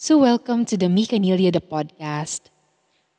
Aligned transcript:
So, 0.00 0.16
welcome 0.16 0.64
to 0.72 0.80
the 0.80 0.88
Mika 0.88 1.20
Nilia, 1.20 1.52
the 1.52 1.60
podcast. 1.60 2.48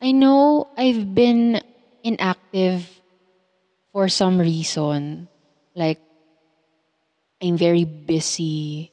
I 0.01 0.09
know 0.09 0.65
I've 0.73 1.13
been 1.13 1.61
inactive 2.01 2.89
for 3.93 4.09
some 4.09 4.41
reason. 4.41 5.29
Like, 5.77 6.01
I'm 7.37 7.53
very 7.53 7.85
busy 7.85 8.89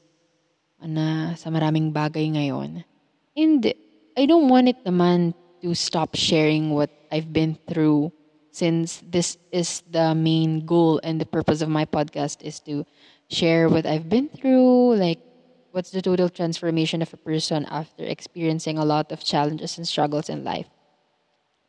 na 0.85 1.33
sa 1.33 1.49
maraming 1.49 1.89
bagay 1.89 2.29
ngayon. 2.37 2.85
And 3.33 3.73
I 4.21 4.29
don't 4.29 4.53
want 4.53 4.69
it 4.69 4.85
naman 4.85 5.33
to 5.65 5.73
stop 5.73 6.13
sharing 6.13 6.77
what 6.77 6.93
I've 7.09 7.33
been 7.33 7.57
through 7.73 8.13
since 8.53 9.01
this 9.01 9.41
is 9.49 9.81
the 9.89 10.13
main 10.13 10.69
goal 10.69 11.01
and 11.01 11.17
the 11.17 11.25
purpose 11.25 11.65
of 11.65 11.73
my 11.73 11.89
podcast 11.89 12.45
is 12.45 12.61
to 12.69 12.85
share 13.33 13.73
what 13.73 13.89
I've 13.89 14.13
been 14.13 14.29
through, 14.29 15.01
like 15.01 15.25
what's 15.73 15.91
the 15.91 16.03
total 16.03 16.29
transformation 16.29 17.03
of 17.03 17.13
a 17.13 17.17
person 17.17 17.67
after 17.71 18.05
experiencing 18.05 18.79
a 18.79 18.85
lot 18.85 19.13
of 19.13 19.25
challenges 19.25 19.79
and 19.79 19.87
struggles 19.87 20.29
in 20.29 20.45
life. 20.45 20.67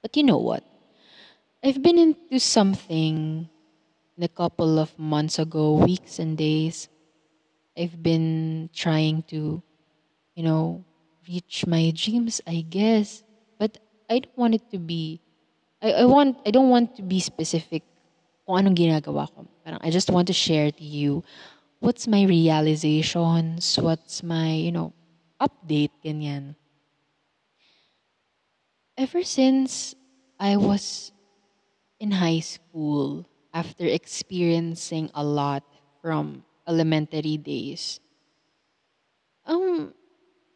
But 0.01 0.15
you 0.15 0.23
know 0.23 0.37
what? 0.37 0.63
I've 1.63 1.81
been 1.81 1.97
into 1.99 2.39
something 2.39 3.49
a 4.19 4.27
couple 4.27 4.79
of 4.79 4.97
months 4.97 5.39
ago, 5.39 5.75
weeks 5.75 6.19
and 6.19 6.38
days. 6.38 6.88
I've 7.77 8.01
been 8.01 8.69
trying 8.73 9.23
to, 9.29 9.61
you 10.35 10.43
know, 10.43 10.83
reach 11.27 11.66
my 11.67 11.91
dreams, 11.95 12.41
I 12.47 12.66
guess. 12.67 13.23
But 13.57 13.77
I 14.09 14.19
don't 14.19 14.38
want 14.38 14.55
it 14.55 14.71
to 14.71 14.79
be 14.79 15.19
I, 15.81 16.03
I 16.03 16.05
want 16.05 16.38
I 16.45 16.52
don't 16.52 16.69
want 16.69 16.95
to 16.97 17.02
be 17.02 17.19
specific 17.19 17.83
kung 18.45 18.59
anong 18.59 18.75
ginagawa 18.75 19.31
ko. 19.31 19.47
Parang 19.63 19.79
I 19.81 19.89
just 19.89 20.09
want 20.09 20.27
to 20.27 20.35
share 20.35 20.71
to 20.71 20.83
you 20.83 21.23
what's 21.79 22.07
my 22.07 22.23
realizations, 22.23 23.77
what's 23.79 24.23
my, 24.23 24.53
you 24.53 24.71
know, 24.71 24.93
update, 25.41 25.91
ganyan. 26.03 26.55
Ever 28.97 29.23
since 29.23 29.95
I 30.39 30.57
was 30.57 31.11
in 32.00 32.11
high 32.11 32.39
school, 32.44 33.25
after 33.53 33.85
experiencing 33.85 35.09
a 35.16 35.23
lot 35.23 35.63
from 36.02 36.44
elementary 36.67 37.38
days, 37.38 38.00
um, 39.45 39.94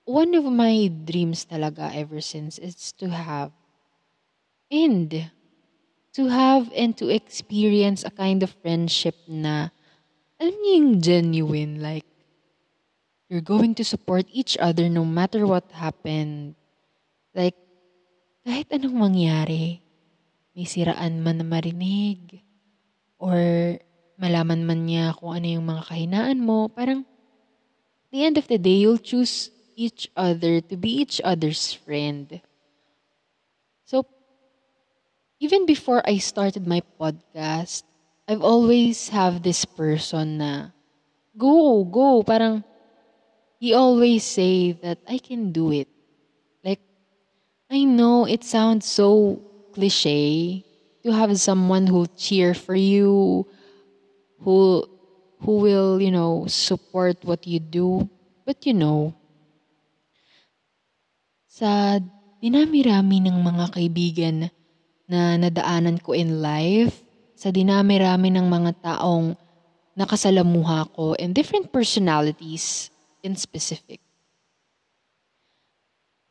one 0.05 0.35
of 0.35 0.43
my 0.43 0.91
dreams 0.91 1.45
talaga 1.47 1.95
ever 1.95 2.19
since 2.19 2.59
is 2.59 2.91
to 2.99 3.09
have 3.09 3.51
and 4.69 5.31
to 6.13 6.27
have 6.27 6.71
and 6.75 6.97
to 6.97 7.09
experience 7.09 8.03
a 8.03 8.11
kind 8.11 8.43
of 8.43 8.51
friendship 8.61 9.15
na 9.27 9.69
alam 10.43 10.59
niyo 10.59 10.73
yung 10.75 10.91
genuine, 10.99 11.73
like, 11.79 12.03
you're 13.31 13.39
going 13.39 13.71
to 13.71 13.87
support 13.87 14.27
each 14.27 14.59
other 14.59 14.91
no 14.91 15.07
matter 15.07 15.47
what 15.47 15.63
happened. 15.71 16.59
Like, 17.31 17.55
kahit 18.43 18.67
anong 18.75 19.07
mangyari, 19.07 19.79
may 20.51 20.67
siraan 20.67 21.23
man 21.23 21.39
na 21.39 21.47
marinig, 21.47 22.43
or 23.15 23.39
malaman 24.19 24.67
man 24.67 24.83
niya 24.83 25.15
kung 25.15 25.31
ano 25.31 25.47
yung 25.47 25.63
mga 25.63 25.87
kahinaan 25.87 26.43
mo, 26.43 26.67
parang, 26.67 27.07
at 27.07 28.09
the 28.11 28.27
end 28.27 28.35
of 28.35 28.51
the 28.51 28.59
day, 28.59 28.83
you'll 28.83 28.99
choose 28.99 29.47
each 29.79 30.11
other 30.11 30.59
to 30.59 30.75
be 30.75 30.91
each 30.91 31.23
other's 31.23 31.71
friend. 31.71 32.43
So, 33.87 34.03
even 35.39 35.63
before 35.63 36.03
I 36.03 36.19
started 36.19 36.67
my 36.67 36.83
podcast, 36.99 37.87
I've 38.27 38.41
always 38.41 39.09
have 39.09 39.43
this 39.43 39.65
person 39.65 40.39
na 40.39 40.71
go, 41.35 41.83
go. 41.83 42.23
Parang 42.23 42.63
he 43.59 43.73
always 43.73 44.23
say 44.23 44.71
that 44.79 44.99
I 45.07 45.19
can 45.19 45.51
do 45.51 45.71
it. 45.71 45.87
Like, 46.63 46.79
I 47.71 47.83
know 47.83 48.23
it 48.23 48.43
sounds 48.43 48.87
so 48.87 49.39
cliche 49.73 50.63
to 51.03 51.11
have 51.11 51.35
someone 51.39 51.87
who'll 51.87 52.11
cheer 52.15 52.53
for 52.53 52.75
you, 52.75 53.43
who 54.39 54.87
who 55.43 55.59
will, 55.59 55.99
you 55.99 56.11
know, 56.11 56.47
support 56.47 57.19
what 57.27 57.43
you 57.43 57.59
do. 57.59 58.07
But 58.47 58.63
you 58.63 58.73
know, 58.75 59.15
sa 61.51 61.99
dinami-rami 62.39 63.19
ng 63.19 63.39
mga 63.43 63.65
kaibigan 63.75 64.37
na 65.11 65.35
nadaanan 65.35 65.99
ko 65.99 66.15
in 66.15 66.39
life, 66.39 67.02
sa 67.43 67.51
dinami-rami 67.51 68.31
ng 68.31 68.47
mga 68.47 68.71
taong 68.79 69.35
nakasalamuha 69.99 70.87
ko 70.95 71.11
and 71.19 71.35
different 71.35 71.67
personalities 71.75 72.87
in 73.19 73.35
specific. 73.35 73.99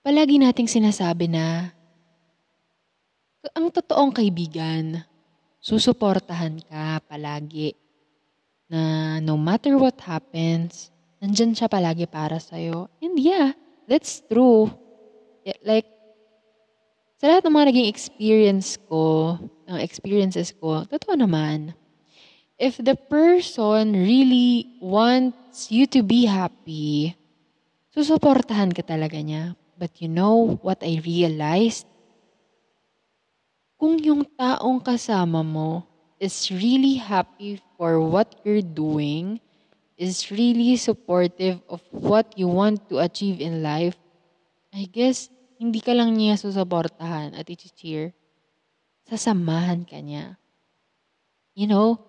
Palagi 0.00 0.40
nating 0.40 0.72
sinasabi 0.72 1.28
na 1.28 1.68
ang 3.52 3.68
totoong 3.68 4.16
kaibigan, 4.16 5.04
susuportahan 5.60 6.56
ka 6.64 7.04
palagi 7.04 7.76
na 8.72 9.20
no 9.20 9.36
matter 9.36 9.76
what 9.76 10.00
happens, 10.00 10.88
nandyan 11.20 11.52
siya 11.52 11.68
palagi 11.68 12.08
para 12.08 12.40
sa'yo. 12.40 12.88
And 13.04 13.20
yeah, 13.20 13.52
that's 13.84 14.24
true. 14.32 14.72
Like, 15.60 15.92
sa 17.22 17.30
lahat 17.30 17.46
ng 17.46 17.54
mga 17.54 17.68
naging 17.70 17.86
experience 17.86 18.74
ko, 18.90 19.38
ng 19.70 19.78
experiences 19.78 20.50
ko, 20.50 20.82
totoo 20.90 21.14
naman. 21.14 21.70
If 22.58 22.82
the 22.82 22.98
person 22.98 23.94
really 23.94 24.66
wants 24.82 25.70
you 25.70 25.86
to 25.94 26.02
be 26.02 26.26
happy, 26.26 27.14
susuportahan 27.94 28.74
ka 28.74 28.82
talaga 28.82 29.22
niya. 29.22 29.54
But 29.78 30.02
you 30.02 30.10
know 30.10 30.58
what 30.66 30.82
I 30.82 30.98
realized? 30.98 31.86
Kung 33.78 34.02
yung 34.02 34.26
taong 34.34 34.82
kasama 34.82 35.46
mo 35.46 35.86
is 36.18 36.50
really 36.50 36.98
happy 36.98 37.62
for 37.78 38.02
what 38.02 38.34
you're 38.42 38.66
doing, 38.66 39.38
is 39.94 40.26
really 40.34 40.74
supportive 40.74 41.62
of 41.70 41.86
what 41.94 42.34
you 42.34 42.50
want 42.50 42.82
to 42.90 42.98
achieve 42.98 43.38
in 43.38 43.62
life, 43.62 43.94
I 44.74 44.90
guess 44.90 45.30
hindi 45.62 45.78
ka 45.78 45.94
lang 45.94 46.18
niya 46.18 46.34
susuportahan 46.34 47.38
at 47.38 47.46
i-cheer. 47.46 48.10
Sasamahan 49.06 49.86
ka 49.86 50.02
niya. 50.02 50.34
You 51.54 51.70
know, 51.70 52.02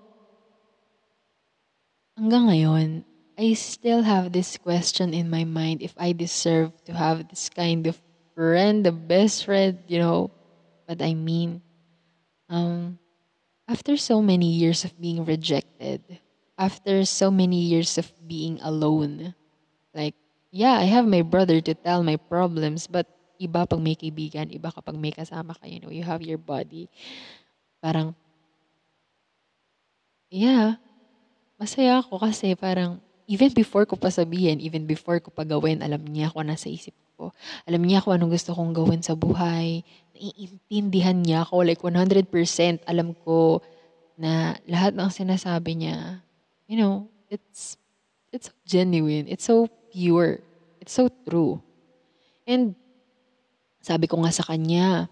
hanggang 2.17 2.49
ngayon, 2.49 2.89
I 3.37 3.53
still 3.53 4.01
have 4.01 4.33
this 4.33 4.57
question 4.57 5.13
in 5.13 5.29
my 5.29 5.45
mind 5.45 5.85
if 5.85 5.93
I 6.01 6.17
deserve 6.17 6.73
to 6.89 6.97
have 6.97 7.29
this 7.29 7.53
kind 7.53 7.85
of 7.85 8.01
friend, 8.33 8.81
the 8.81 8.93
best 8.93 9.45
friend, 9.45 9.77
you 9.85 10.01
know, 10.01 10.33
what 10.89 10.97
I 10.97 11.13
mean. 11.13 11.61
Um, 12.49 12.97
after 13.69 13.97
so 13.97 14.21
many 14.21 14.49
years 14.49 14.81
of 14.81 14.97
being 14.97 15.25
rejected, 15.29 16.01
after 16.57 17.05
so 17.05 17.29
many 17.29 17.61
years 17.61 18.01
of 18.01 18.09
being 18.25 18.57
alone, 18.65 19.37
like, 19.93 20.17
yeah, 20.49 20.73
I 20.73 20.89
have 20.89 21.05
my 21.05 21.21
brother 21.21 21.61
to 21.61 21.73
tell 21.73 22.01
my 22.01 22.17
problems, 22.17 22.87
but 22.89 23.12
iba 23.41 23.65
pag 23.65 23.81
may 23.81 23.97
kaibigan, 23.97 24.49
iba 24.49 24.69
kapag 24.69 24.97
may 24.97 25.13
kasama 25.13 25.57
ka, 25.57 25.65
you 25.65 25.81
know, 25.81 25.93
you 25.93 26.05
have 26.05 26.21
your 26.21 26.39
body. 26.39 26.89
Parang, 27.81 28.13
yeah, 30.29 30.77
masaya 31.57 32.01
ako 32.01 32.21
kasi 32.21 32.53
parang, 32.57 32.97
even 33.29 33.51
before 33.55 33.87
ko 33.87 33.95
pa 33.95 34.11
sabihin, 34.11 34.59
even 34.59 34.83
before 34.83 35.19
ko 35.23 35.31
pa 35.31 35.47
gawin, 35.47 35.81
alam 35.81 36.01
niya 36.03 36.31
kung 36.33 36.47
nasa 36.47 36.67
isip 36.67 36.93
ko. 37.15 37.31
Alam 37.69 37.85
niya 37.85 38.03
kung 38.03 38.17
anong 38.17 38.33
gusto 38.33 38.51
kong 38.51 38.73
gawin 38.73 39.01
sa 39.05 39.15
buhay. 39.15 39.85
Naiintindihan 40.17 41.17
niya 41.21 41.45
ako, 41.45 41.63
like 41.63 41.81
100% 41.81 42.27
alam 42.89 43.15
ko 43.23 43.61
na 44.19 44.57
lahat 44.69 44.93
ng 44.93 45.09
sinasabi 45.09 45.73
niya, 45.77 46.21
you 46.69 46.77
know, 46.77 47.09
it's, 47.29 47.77
it's 48.29 48.49
genuine, 48.65 49.25
it's 49.25 49.45
so 49.45 49.65
pure, 49.89 50.41
it's 50.77 50.93
so 50.93 51.09
true. 51.25 51.61
And 52.45 52.75
sabi 53.83 54.07
ko 54.07 54.23
nga 54.23 54.31
sa 54.31 54.47
kanya, 54.47 55.11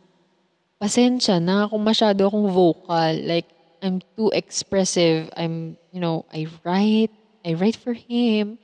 pasensya 0.79 1.43
na 1.43 1.67
kung 1.67 1.83
masyado 1.83 2.25
akong 2.25 2.47
vocal. 2.49 3.13
Like, 3.21 3.51
I'm 3.83 3.99
too 4.15 4.31
expressive. 4.31 5.27
I'm, 5.35 5.75
you 5.91 5.99
know, 5.99 6.23
I 6.31 6.47
write. 6.63 7.11
I 7.43 7.53
write 7.53 7.75
for 7.75 7.93
him. 7.93 8.57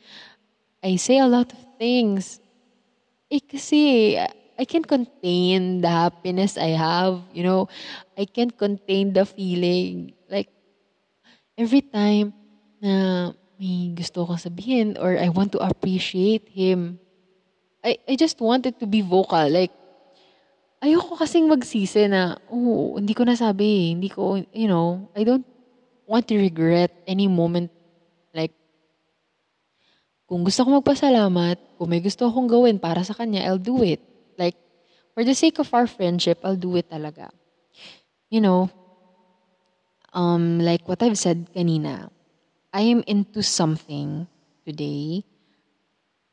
I 0.82 0.96
say 0.96 1.20
a 1.20 1.28
lot 1.28 1.52
of 1.52 1.62
things. 1.78 2.40
Eh, 3.28 3.44
kasi, 3.44 4.16
I 4.58 4.66
can't 4.66 4.88
contain 4.88 5.84
the 5.84 5.92
happiness 5.92 6.56
I 6.58 6.74
have. 6.74 7.22
You 7.36 7.44
know, 7.44 7.62
I 8.18 8.26
can't 8.26 8.56
contain 8.56 9.12
the 9.12 9.28
feeling. 9.28 10.16
Like, 10.32 10.48
every 11.60 11.84
time 11.84 12.34
na 12.80 13.34
may 13.58 13.92
gusto 13.98 14.26
kong 14.26 14.38
sabihin 14.38 14.96
or 15.02 15.18
I 15.18 15.30
want 15.30 15.52
to 15.58 15.62
appreciate 15.62 16.46
him, 16.50 17.02
I, 17.84 17.98
I 18.08 18.16
just 18.16 18.42
wanted 18.42 18.80
to 18.80 18.88
be 18.88 19.02
vocal. 19.02 19.50
Like, 19.50 19.74
ayoko 20.84 21.18
kasing 21.18 21.50
magsisi 21.50 22.06
na, 22.10 22.38
oh, 22.50 22.98
hindi 22.98 23.14
ko 23.18 23.26
nasabi, 23.26 23.98
hindi 23.98 24.10
ko, 24.10 24.38
you 24.54 24.70
know, 24.70 25.10
I 25.18 25.26
don't 25.26 25.46
want 26.06 26.28
to 26.30 26.38
regret 26.38 26.94
any 27.08 27.28
moment 27.28 27.72
like 28.34 28.54
kung 30.28 30.44
gusto 30.44 30.68
ko 30.68 30.84
magpasalamat, 30.84 31.58
kung 31.80 31.90
may 31.90 32.04
gusto 32.04 32.28
akong 32.28 32.52
gawin 32.52 32.78
para 32.78 33.02
sa 33.02 33.16
kanya, 33.16 33.48
I'll 33.48 33.62
do 33.62 33.80
it. 33.82 34.04
Like, 34.36 34.60
for 35.16 35.24
the 35.24 35.34
sake 35.34 35.58
of 35.58 35.72
our 35.72 35.88
friendship, 35.88 36.44
I'll 36.44 36.60
do 36.60 36.76
it 36.76 36.86
talaga. 36.92 37.32
You 38.30 38.44
know, 38.44 38.70
um, 40.12 40.60
like 40.60 40.84
what 40.88 41.02
I've 41.02 41.18
said 41.18 41.48
kanina, 41.56 42.12
I 42.76 42.92
am 42.92 43.08
into 43.08 43.42
something 43.42 44.28
today. 44.68 45.24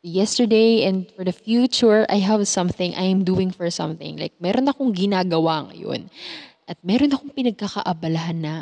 Yesterday 0.05 0.85
and 0.85 1.09
for 1.17 1.25
the 1.25 1.33
future, 1.33 2.05
I 2.13 2.21
have 2.21 2.45
something 2.45 2.93
I 2.93 3.09
am 3.09 3.25
doing 3.25 3.49
for 3.49 3.73
something. 3.73 4.21
Like, 4.21 4.37
meron 4.37 4.69
akong 4.69 4.93
ginagawa 4.93 5.73
ngayon. 5.73 6.13
At 6.69 6.77
meron 6.85 7.17
akong 7.17 7.33
pinagkakaabalahan 7.33 8.37
na 8.37 8.55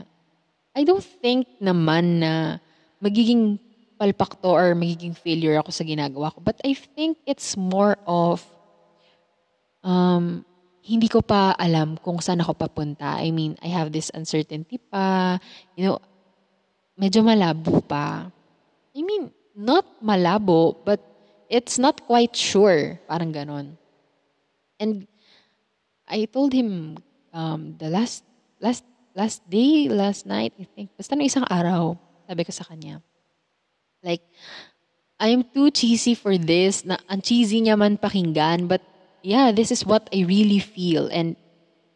I 0.73 0.87
don't 0.87 1.03
think 1.03 1.50
naman 1.59 2.23
na 2.23 2.62
magiging 3.03 3.59
palpak 3.99 4.39
to 4.41 4.55
or 4.55 4.79
magiging 4.79 5.19
failure 5.19 5.59
ako 5.59 5.75
sa 5.75 5.83
ginagawa 5.83 6.31
ko. 6.31 6.39
But 6.39 6.62
I 6.62 6.79
think 6.79 7.19
it's 7.27 7.59
more 7.59 7.99
of 8.06 8.47
um, 9.83 10.47
hindi 10.83 11.06
ko 11.06 11.23
pa 11.23 11.55
alam 11.59 11.99
kung 12.00 12.19
saan 12.19 12.43
ako 12.43 12.55
papunta. 12.55 13.19
I 13.19 13.35
mean, 13.35 13.59
I 13.62 13.71
have 13.71 13.91
this 13.91 14.11
uncertainty 14.15 14.79
pa. 14.79 15.38
You 15.75 15.91
know, 15.91 15.99
medyo 16.99 17.23
malabo 17.23 17.83
pa. 17.85 18.31
I 18.95 19.00
mean, 19.03 19.31
not 19.55 19.87
malabo, 20.03 20.75
but 20.83 21.12
it's 21.52 21.76
not 21.76 22.00
quite 22.08 22.32
sure. 22.32 22.96
Parang 23.04 23.28
ganon. 23.28 23.76
And 24.81 25.04
I 26.08 26.25
told 26.25 26.56
him 26.56 26.96
um, 27.37 27.76
the 27.76 27.93
last, 27.93 28.25
last, 28.56 28.82
last 29.12 29.44
day, 29.52 29.93
last 29.93 30.25
night, 30.25 30.56
I 30.56 30.64
think, 30.64 30.96
basta 30.96 31.12
na 31.12 31.28
isang 31.28 31.44
araw, 31.44 32.00
sabi 32.25 32.49
ko 32.49 32.50
sa 32.56 32.64
kanya, 32.64 33.04
like, 34.00 34.25
I'm 35.20 35.44
too 35.44 35.70
cheesy 35.70 36.16
for 36.16 36.34
this, 36.40 36.88
na 36.88 36.96
ang 37.06 37.20
cheesy 37.20 37.60
niya 37.60 37.76
man 37.76 38.00
pakinggan, 38.00 38.66
but 38.66 38.81
yeah, 39.20 39.52
this 39.52 39.70
is 39.70 39.84
what 39.84 40.08
I 40.10 40.25
really 40.25 40.58
feel. 40.58 41.06
And 41.12 41.37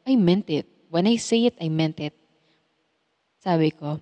I 0.06 0.14
meant 0.14 0.52
it. 0.52 0.68
When 0.92 1.08
I 1.08 1.16
say 1.16 1.48
it, 1.50 1.56
I 1.58 1.72
meant 1.72 1.98
it. 1.98 2.14
Sabi 3.42 3.72
ko, 3.72 3.98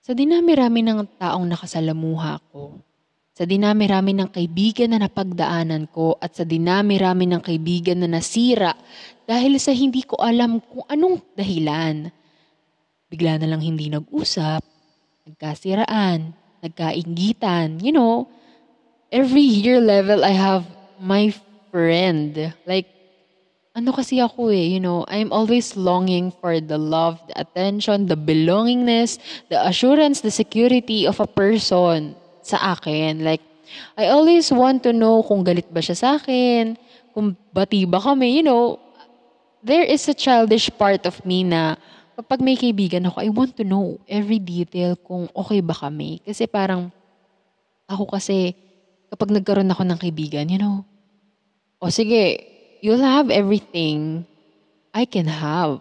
sa 0.00 0.16
dinami-rami 0.16 0.80
ng 0.84 1.04
taong 1.20 1.44
nakasalamuha 1.44 2.40
ko, 2.48 2.80
sa 3.34 3.42
dinami-rami 3.42 4.14
ng 4.14 4.30
kaibigan 4.30 4.94
na 4.94 5.02
napagdaanan 5.02 5.90
ko 5.90 6.14
at 6.22 6.38
sa 6.38 6.46
dinami-rami 6.46 7.26
ng 7.26 7.42
kaibigan 7.42 7.98
na 7.98 8.06
nasira 8.06 8.78
dahil 9.26 9.58
sa 9.58 9.74
hindi 9.74 10.06
ko 10.06 10.14
alam 10.22 10.62
kung 10.62 10.86
anong 10.86 11.18
dahilan. 11.34 12.14
Bigla 13.10 13.42
na 13.42 13.50
lang 13.50 13.58
hindi 13.58 13.90
nag-usap, 13.90 14.62
nagkasiraan, 15.26 16.30
nagkaingitan. 16.62 17.82
You 17.82 17.90
know, 17.90 18.30
every 19.10 19.42
year 19.42 19.82
level 19.82 20.22
I 20.22 20.30
have 20.30 20.62
my 21.02 21.34
friend. 21.74 22.54
Like, 22.70 22.86
ano 23.74 23.90
kasi 23.90 24.22
ako 24.22 24.54
eh, 24.54 24.78
you 24.78 24.78
know, 24.78 25.02
I'm 25.10 25.34
always 25.34 25.74
longing 25.74 26.30
for 26.38 26.62
the 26.62 26.78
love, 26.78 27.18
the 27.26 27.34
attention, 27.34 28.06
the 28.06 28.14
belongingness, 28.14 29.18
the 29.50 29.58
assurance, 29.58 30.22
the 30.22 30.30
security 30.30 31.02
of 31.02 31.18
a 31.18 31.26
person 31.26 32.14
sa 32.44 32.76
akin. 32.76 33.24
Like, 33.24 33.42
I 33.96 34.12
always 34.12 34.52
want 34.52 34.84
to 34.84 34.92
know 34.92 35.24
kung 35.24 35.42
galit 35.42 35.66
ba 35.72 35.80
siya 35.80 35.96
sa 35.96 36.08
akin, 36.20 36.76
kung 37.16 37.32
bati 37.50 37.88
ba 37.88 37.98
kami, 37.98 38.38
you 38.38 38.44
know, 38.44 38.76
there 39.64 39.82
is 39.82 40.04
a 40.06 40.14
childish 40.14 40.68
part 40.76 41.08
of 41.08 41.16
me 41.24 41.42
na 41.42 41.80
kapag 42.14 42.44
may 42.44 42.54
kaibigan 42.54 43.08
ako, 43.08 43.16
I 43.18 43.30
want 43.32 43.56
to 43.56 43.64
know 43.64 43.96
every 44.06 44.38
detail 44.38 44.94
kung 45.00 45.26
okay 45.32 45.64
ba 45.64 45.72
kami. 45.72 46.20
Kasi 46.22 46.44
parang, 46.44 46.92
ako 47.88 48.12
kasi, 48.12 48.52
kapag 49.08 49.32
nagkaroon 49.32 49.72
ako 49.72 49.82
ng 49.88 49.98
kaibigan, 49.98 50.46
you 50.52 50.60
know, 50.60 50.84
o 51.80 51.90
sige, 51.90 52.44
you'll 52.84 53.02
have 53.02 53.32
everything 53.32 54.28
I 54.92 55.08
can 55.08 55.26
have. 55.26 55.80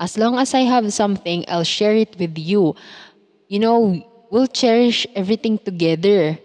As 0.00 0.16
long 0.16 0.40
as 0.40 0.52
I 0.56 0.64
have 0.64 0.88
something, 0.92 1.44
I'll 1.46 1.66
share 1.66 1.94
it 1.94 2.16
with 2.18 2.36
you. 2.36 2.74
You 3.52 3.60
know, 3.60 4.00
we'll 4.30 4.48
cherish 4.48 5.04
everything 5.18 5.58
together. 5.58 6.38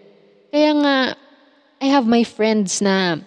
Kaya 0.50 0.70
nga, 0.82 0.96
I 1.80 1.86
have 1.86 2.04
my 2.04 2.26
friends 2.26 2.82
na 2.82 3.22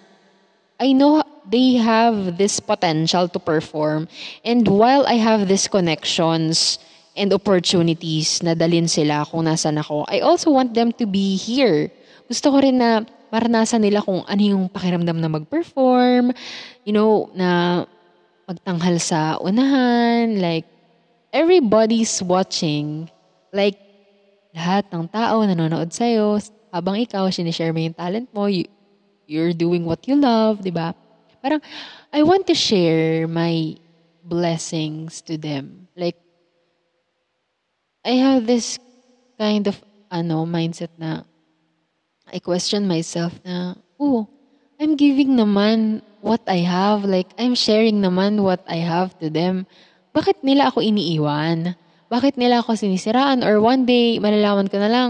I 0.79 0.91
know 0.91 1.23
they 1.47 1.79
have 1.81 2.37
this 2.37 2.59
potential 2.59 3.27
to 3.27 3.39
perform. 3.39 4.07
And 4.45 4.67
while 4.67 5.07
I 5.07 5.17
have 5.17 5.47
these 5.47 5.67
connections 5.67 6.77
and 7.17 7.33
opportunities 7.33 8.43
na 8.43 8.53
dalin 8.53 8.87
sila 8.87 9.25
kung 9.25 9.49
nasan 9.49 9.79
ako, 9.81 10.05
I 10.07 10.21
also 10.21 10.51
want 10.51 10.75
them 10.75 10.93
to 11.01 11.05
be 11.09 11.35
here. 11.35 11.89
Gusto 12.29 12.53
ko 12.53 12.61
rin 12.61 12.77
na 12.77 13.01
maranasan 13.33 13.81
nila 13.81 14.05
kung 14.05 14.21
ano 14.27 14.41
yung 14.41 14.69
pakiramdam 14.69 15.17
na 15.17 15.29
mag-perform, 15.29 16.31
you 16.85 16.93
know, 16.93 17.29
na 17.33 17.83
magtanghal 18.45 18.97
sa 19.01 19.37
unahan, 19.41 20.37
like, 20.37 20.65
everybody's 21.33 22.21
watching. 22.21 23.09
Like, 23.53 23.88
lahat 24.59 24.83
ng 24.91 25.07
tao 25.07 25.39
nanonood 25.47 25.87
sa'yo, 25.95 26.35
habang 26.75 26.99
ikaw, 26.99 27.31
sinishare 27.31 27.71
mo 27.71 27.79
yung 27.79 27.95
talent 27.95 28.27
mo, 28.35 28.51
you, 28.51 28.67
you're 29.23 29.55
doing 29.55 29.87
what 29.87 30.03
you 30.03 30.19
love, 30.19 30.59
di 30.59 30.69
ba? 30.69 30.91
Parang, 31.39 31.63
I 32.11 32.27
want 32.27 32.43
to 32.51 32.55
share 32.55 33.23
my 33.23 33.79
blessings 34.19 35.23
to 35.31 35.39
them. 35.39 35.87
Like, 35.95 36.19
I 38.03 38.19
have 38.19 38.43
this 38.43 38.75
kind 39.39 39.63
of, 39.71 39.79
ano, 40.11 40.43
mindset 40.43 40.91
na, 40.99 41.23
I 42.27 42.43
question 42.43 42.83
myself 42.83 43.31
na, 43.47 43.79
oh, 43.95 44.27
I'm 44.75 44.99
giving 44.99 45.39
naman 45.39 46.03
what 46.19 46.43
I 46.45 46.61
have. 46.67 47.07
Like, 47.07 47.31
I'm 47.39 47.55
sharing 47.55 48.03
naman 48.03 48.43
what 48.43 48.61
I 48.67 48.83
have 48.83 49.17
to 49.23 49.31
them. 49.31 49.65
Bakit 50.13 50.43
nila 50.43 50.69
ako 50.69 50.83
iniiwan? 50.83 51.73
Bakit 52.09 52.35
nila 52.35 52.59
ako 52.65 52.73
sinisiraan? 52.73 53.45
Or 53.45 53.61
one 53.61 53.85
day, 53.85 54.17
malalaman 54.17 54.67
ko 54.67 54.81
na 54.81 54.89
lang, 54.89 55.09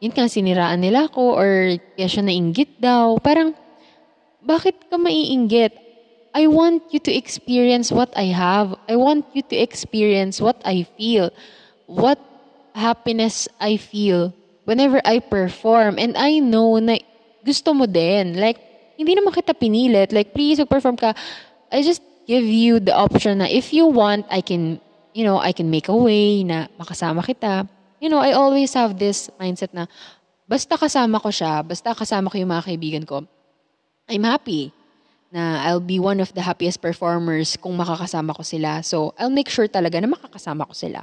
yun 0.00 0.10
ka, 0.10 0.26
siniraan 0.26 0.80
nila 0.80 1.06
ako 1.06 1.36
or 1.36 1.78
kaya 1.94 2.08
siya 2.08 2.24
nainggit 2.24 2.80
daw. 2.80 3.20
Parang, 3.20 3.52
bakit 4.42 4.74
ka 4.90 4.96
maiinggit? 4.98 5.76
I 6.32 6.48
want 6.48 6.88
you 6.90 6.98
to 7.04 7.12
experience 7.12 7.92
what 7.92 8.08
I 8.16 8.32
have. 8.32 8.72
I 8.88 8.96
want 8.96 9.28
you 9.36 9.44
to 9.52 9.56
experience 9.60 10.40
what 10.40 10.56
I 10.64 10.88
feel. 10.96 11.28
What 11.84 12.16
happiness 12.72 13.46
I 13.60 13.76
feel 13.76 14.32
whenever 14.64 15.00
I 15.04 15.20
perform. 15.20 16.00
And 16.00 16.16
I 16.16 16.40
know 16.40 16.80
na 16.80 16.98
gusto 17.44 17.76
mo 17.76 17.84
din. 17.84 18.40
Like, 18.40 18.58
hindi 18.96 19.12
naman 19.12 19.36
kita 19.36 19.52
pinilit. 19.52 20.10
Like, 20.10 20.32
please, 20.32 20.58
mag-perform 20.58 20.96
ka. 20.96 21.12
I 21.68 21.84
just 21.84 22.02
give 22.24 22.44
you 22.44 22.80
the 22.80 22.96
option 22.96 23.44
na 23.44 23.48
if 23.50 23.76
you 23.76 23.86
want, 23.86 24.24
I 24.32 24.40
can 24.40 24.80
you 25.12 25.24
know, 25.24 25.38
I 25.38 25.52
can 25.52 25.68
make 25.68 25.88
a 25.88 25.96
way 25.96 26.44
na 26.44 26.68
makasama 26.80 27.24
kita. 27.24 27.68
You 28.02 28.10
know, 28.10 28.18
I 28.18 28.32
always 28.32 28.74
have 28.74 28.98
this 28.98 29.30
mindset 29.38 29.72
na 29.72 29.86
basta 30.48 30.76
kasama 30.76 31.22
ko 31.22 31.30
siya, 31.30 31.62
basta 31.64 31.94
kasama 31.94 32.28
ko 32.28 32.36
yung 32.36 32.50
mga 32.50 32.66
kaibigan 32.66 33.04
ko, 33.06 33.24
I'm 34.10 34.26
happy 34.26 34.74
na 35.32 35.64
I'll 35.64 35.80
be 35.80 35.96
one 35.96 36.20
of 36.20 36.34
the 36.36 36.44
happiest 36.44 36.82
performers 36.84 37.56
kung 37.56 37.72
makakasama 37.78 38.36
ko 38.36 38.44
sila. 38.44 38.84
So, 38.84 39.16
I'll 39.16 39.32
make 39.32 39.48
sure 39.48 39.64
talaga 39.64 39.96
na 39.96 40.12
makakasama 40.12 40.68
ko 40.68 40.74
sila. 40.76 41.00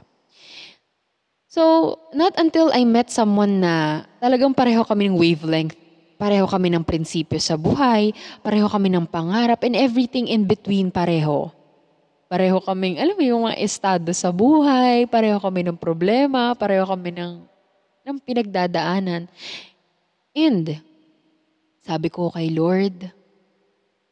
So, 1.49 1.97
not 2.13 2.37
until 2.37 2.69
I 2.69 2.85
met 2.85 3.09
someone 3.09 3.65
na 3.65 4.05
talagang 4.21 4.53
pareho 4.53 4.85
kami 4.85 5.09
ng 5.09 5.17
wavelength, 5.17 5.73
pareho 6.21 6.45
kami 6.45 6.69
ng 6.69 6.85
prinsipyo 6.85 7.41
sa 7.41 7.57
buhay, 7.57 8.13
pareho 8.45 8.69
kami 8.69 8.93
ng 8.93 9.09
pangarap, 9.09 9.65
and 9.65 9.73
everything 9.73 10.29
in 10.29 10.45
between 10.45 10.93
pareho. 10.93 11.49
Pareho 12.29 12.61
kaming, 12.61 13.01
alam 13.01 13.17
mo 13.17 13.25
yung 13.25 13.43
mga 13.49 13.57
estado 13.57 14.13
sa 14.13 14.29
buhay, 14.29 15.09
pareho 15.09 15.41
kami 15.41 15.65
ng 15.65 15.81
problema, 15.81 16.53
pareho 16.53 16.85
kami 16.85 17.09
ng, 17.09 17.41
ng 18.05 18.17
pinagdadaanan. 18.21 19.25
And, 20.37 20.77
sabi 21.81 22.13
ko 22.13 22.29
kay 22.29 22.53
Lord, 22.53 23.09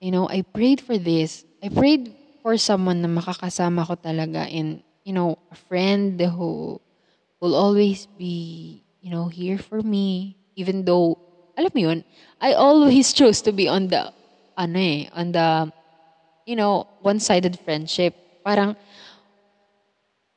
you 0.02 0.10
know, 0.10 0.26
I 0.26 0.42
prayed 0.42 0.82
for 0.82 0.98
this. 0.98 1.46
I 1.62 1.70
prayed 1.70 2.10
for 2.42 2.58
someone 2.58 3.06
na 3.06 3.10
makakasama 3.14 3.86
ko 3.86 3.94
talaga 3.94 4.50
in, 4.50 4.82
you 5.06 5.14
know, 5.14 5.38
a 5.54 5.58
friend 5.70 6.18
who 6.18 6.82
will 7.38 7.54
always 7.54 8.10
be, 8.18 8.82
you 8.98 9.14
know, 9.14 9.30
here 9.30 9.62
for 9.62 9.86
me. 9.86 10.34
Even 10.58 10.82
though, 10.90 11.22
alam 11.54 11.70
mo 11.70 11.82
yun, 11.86 12.00
I 12.42 12.58
always 12.58 13.14
chose 13.18 13.46
to 13.46 13.54
be 13.54 13.70
on 13.70 13.94
the, 13.94 14.10
ano 14.58 14.80
eh, 14.82 15.06
on 15.14 15.38
the 15.38 15.70
you 16.48 16.56
know, 16.56 16.88
one-sided 17.04 17.60
friendship. 17.60 18.16
Parang, 18.42 18.80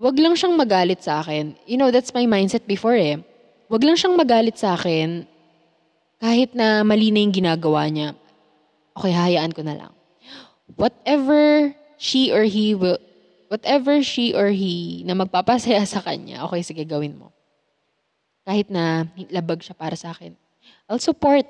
wag 0.02 0.16
lang 0.18 0.34
siyang 0.34 0.58
magalit 0.58 1.06
sa 1.06 1.22
akin. 1.22 1.54
You 1.70 1.78
know, 1.78 1.94
that's 1.94 2.10
my 2.10 2.26
mindset 2.26 2.66
before 2.66 2.98
eh. 2.98 3.22
Wag 3.70 3.86
lang 3.86 3.94
siyang 3.94 4.18
magalit 4.18 4.58
sa 4.58 4.74
akin 4.74 5.30
kahit 6.18 6.52
na 6.52 6.82
mali 6.82 7.14
na 7.14 7.22
yung 7.22 7.32
ginagawa 7.32 7.86
niya. 7.86 8.18
Okay, 8.98 9.14
hayaan 9.14 9.54
ko 9.54 9.62
na 9.62 9.78
lang. 9.86 9.92
Whatever 10.74 11.70
she 11.94 12.34
or 12.34 12.42
he 12.42 12.74
will, 12.74 12.98
whatever 13.46 14.02
she 14.02 14.34
or 14.34 14.50
he 14.50 15.06
na 15.06 15.14
magpapasaya 15.14 15.86
sa 15.86 16.02
kanya, 16.02 16.42
okay, 16.50 16.66
sige, 16.66 16.82
gawin 16.82 17.14
mo. 17.14 17.30
kahit 18.50 18.66
na 18.66 19.06
labag 19.30 19.62
siya 19.62 19.78
para 19.78 19.94
sa 19.94 20.10
akin. 20.10 20.34
I'll 20.90 20.98
support. 20.98 21.46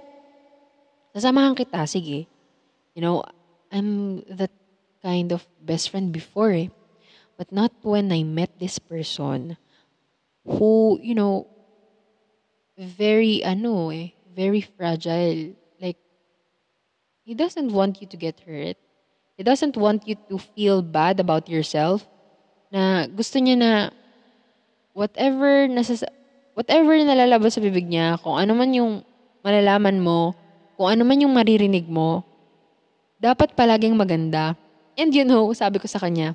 Sasamahan 1.16 1.56
kita, 1.56 1.88
sige. 1.88 2.28
You 2.92 3.00
know, 3.00 3.24
I'm 3.70 4.22
that 4.28 4.50
kind 5.02 5.32
of 5.32 5.46
best 5.60 5.90
friend 5.90 6.12
before 6.12 6.52
eh. 6.52 6.68
But 7.38 7.52
not 7.52 7.72
when 7.82 8.12
I 8.12 8.22
met 8.22 8.50
this 8.58 8.78
person 8.78 9.56
who, 10.44 10.98
you 11.00 11.14
know, 11.14 11.48
very, 12.76 13.42
ano 13.44 13.90
eh, 13.90 14.12
very 14.28 14.60
fragile. 14.60 15.56
Like, 15.80 15.96
he 17.24 17.34
doesn't 17.34 17.72
want 17.72 18.00
you 18.00 18.06
to 18.08 18.16
get 18.16 18.40
hurt. 18.44 18.76
He 19.36 19.42
doesn't 19.44 19.76
want 19.76 20.06
you 20.06 20.16
to 20.28 20.36
feel 20.36 20.82
bad 20.82 21.20
about 21.20 21.48
yourself. 21.48 22.04
Na 22.68 23.06
gusto 23.08 23.40
niya 23.40 23.56
na 23.56 23.72
whatever 24.92 25.64
nasas 25.70 26.04
whatever 26.52 26.92
na 26.98 27.16
nalalabas 27.16 27.56
sa 27.56 27.64
bibig 27.64 27.88
niya, 27.88 28.20
kung 28.20 28.36
ano 28.36 28.52
man 28.52 28.74
yung 28.74 29.00
malalaman 29.40 30.02
mo, 30.02 30.36
kung 30.76 30.92
ano 30.92 31.02
man 31.08 31.24
yung 31.24 31.32
maririnig 31.32 31.88
mo, 31.88 32.26
dapat 33.20 33.52
palaging 33.52 33.94
maganda. 33.94 34.56
And 34.96 35.12
you 35.12 35.28
know, 35.28 35.52
sabi 35.52 35.76
ko 35.78 35.86
sa 35.86 36.00
kanya, 36.00 36.34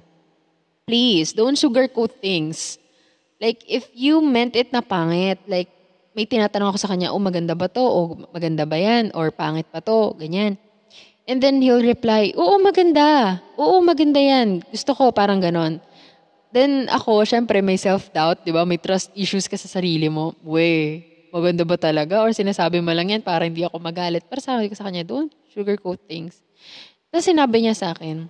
please, 0.85 1.33
don't 1.33 1.57
sugarcoat 1.57 2.21
things. 2.21 2.77
Like, 3.41 3.65
if 3.67 3.89
you 3.91 4.21
meant 4.21 4.55
it 4.55 4.71
na 4.71 4.79
pangit, 4.79 5.41
like, 5.49 5.67
may 6.15 6.23
tinatanong 6.23 6.71
ako 6.71 6.79
sa 6.79 6.89
kanya, 6.93 7.11
oh, 7.11 7.19
maganda 7.19 7.51
ba 7.51 7.67
to? 7.67 7.83
O 7.83 8.15
maganda 8.31 8.63
ba 8.63 8.79
yan? 8.79 9.11
Or 9.11 9.27
pangit 9.35 9.67
pa 9.67 9.83
to? 9.83 10.15
Ganyan. 10.15 10.55
And 11.25 11.41
then 11.41 11.59
he'll 11.59 11.83
reply, 11.83 12.31
oo, 12.37 12.61
maganda. 12.61 13.41
Oo, 13.59 13.81
maganda 13.81 14.21
yan. 14.21 14.63
Gusto 14.69 14.93
ko, 14.95 15.11
parang 15.11 15.41
ganon. 15.41 15.81
Then 16.53 16.87
ako, 16.87 17.27
syempre, 17.27 17.59
may 17.59 17.75
self-doubt, 17.75 18.45
di 18.47 18.53
ba? 18.53 18.63
May 18.63 18.79
trust 18.79 19.11
issues 19.17 19.49
ka 19.49 19.59
sa 19.59 19.67
sarili 19.67 20.07
mo. 20.07 20.37
We, 20.45 21.01
maganda 21.33 21.67
ba 21.67 21.75
talaga? 21.75 22.23
Or 22.23 22.31
sinasabi 22.31 22.79
mo 22.79 22.93
lang 22.95 23.11
yan 23.11 23.25
para 23.25 23.43
hindi 23.43 23.65
ako 23.65 23.81
magalit. 23.81 24.23
Para 24.29 24.39
sabi 24.39 24.71
ko 24.71 24.77
sa 24.77 24.87
kanya, 24.87 25.03
don't 25.03 25.33
sugarcoat 25.51 25.99
things. 26.07 26.44
Tapos 27.09 27.25
sinabi 27.25 27.63
niya 27.63 27.75
sa 27.75 27.87
akin, 27.95 28.27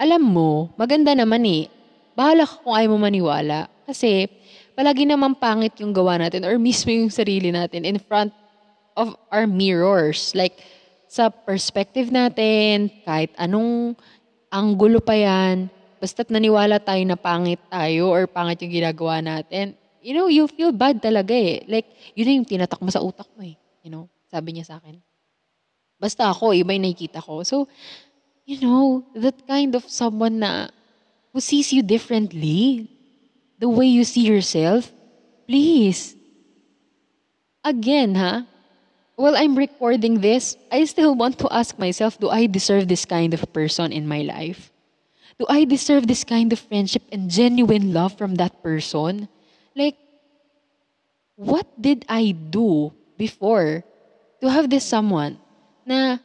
alam 0.00 0.22
mo, 0.22 0.72
maganda 0.74 1.14
naman 1.14 1.46
eh. 1.46 1.70
Bahala 2.18 2.44
ka 2.44 2.60
kung 2.60 2.74
ayaw 2.74 2.90
mo 2.92 2.98
maniwala. 3.06 3.70
Kasi, 3.86 4.28
palagi 4.74 5.06
naman 5.06 5.38
pangit 5.38 5.78
yung 5.80 5.94
gawa 5.94 6.18
natin 6.18 6.42
or 6.42 6.58
mismo 6.58 6.90
yung 6.90 7.12
sarili 7.12 7.54
natin 7.54 7.86
in 7.86 8.02
front 8.02 8.34
of 8.98 9.14
our 9.30 9.46
mirrors. 9.46 10.34
Like, 10.34 10.58
sa 11.06 11.28
perspective 11.28 12.08
natin, 12.08 12.88
kahit 13.04 13.32
anong 13.36 13.94
anggulo 14.48 15.00
pa 15.00 15.12
yan, 15.12 15.68
basta't 16.02 16.32
naniwala 16.32 16.82
tayo 16.82 17.04
na 17.04 17.14
pangit 17.14 17.60
tayo 17.70 18.10
or 18.10 18.26
pangit 18.26 18.64
yung 18.64 18.74
ginagawa 18.82 19.22
natin, 19.22 19.76
you 20.02 20.16
know, 20.16 20.26
you 20.26 20.50
feel 20.50 20.74
bad 20.74 20.98
talaga 20.98 21.30
eh. 21.30 21.62
Like, 21.70 21.86
yun 22.18 22.42
yung 22.42 22.48
tinatak 22.48 22.82
mo 22.82 22.90
sa 22.90 23.00
utak 23.00 23.30
mo 23.38 23.46
eh. 23.46 23.54
You 23.86 23.94
know, 23.94 24.04
sabi 24.26 24.58
niya 24.58 24.66
sa 24.66 24.76
akin. 24.82 24.98
Basta 26.02 26.34
ako, 26.34 26.50
iba 26.50 26.74
yung 26.74 26.82
nakikita 26.82 27.22
ko. 27.22 27.46
So, 27.46 27.70
you 28.42 28.58
know, 28.58 29.06
that 29.14 29.38
kind 29.46 29.78
of 29.78 29.86
someone 29.86 30.42
na 30.42 30.66
who 31.30 31.38
sees 31.38 31.70
you 31.70 31.86
differently, 31.86 32.90
the 33.62 33.70
way 33.70 33.86
you 33.86 34.02
see 34.02 34.26
yourself, 34.26 34.90
please. 35.46 36.18
Again, 37.62 38.18
ha? 38.18 38.42
while 39.22 39.36
I'm 39.36 39.54
recording 39.54 40.20
this, 40.20 40.56
I 40.70 40.84
still 40.84 41.14
want 41.14 41.38
to 41.38 41.48
ask 41.54 41.78
myself, 41.78 42.18
do 42.18 42.28
I 42.28 42.46
deserve 42.46 42.88
this 42.88 43.04
kind 43.04 43.32
of 43.34 43.46
person 43.52 43.92
in 43.92 44.08
my 44.08 44.22
life? 44.22 44.72
Do 45.38 45.46
I 45.48 45.64
deserve 45.64 46.06
this 46.06 46.24
kind 46.24 46.52
of 46.52 46.58
friendship 46.58 47.02
and 47.12 47.30
genuine 47.30 47.92
love 47.92 48.18
from 48.18 48.34
that 48.36 48.62
person? 48.62 49.28
Like, 49.76 49.96
what 51.36 51.66
did 51.80 52.04
I 52.08 52.32
do 52.32 52.92
before 53.16 53.84
to 54.40 54.50
have 54.50 54.70
this 54.70 54.84
someone 54.84 55.38
na 55.86 56.18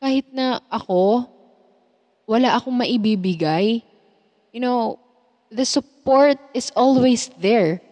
kahit 0.00 0.28
na 0.32 0.60
ako, 0.68 1.28
wala 2.28 2.56
akong 2.56 2.76
maibibigay, 2.76 3.80
you 4.52 4.60
know, 4.60 4.98
the 5.48 5.64
support 5.64 6.36
is 6.52 6.72
always 6.76 7.30
there 7.40 7.84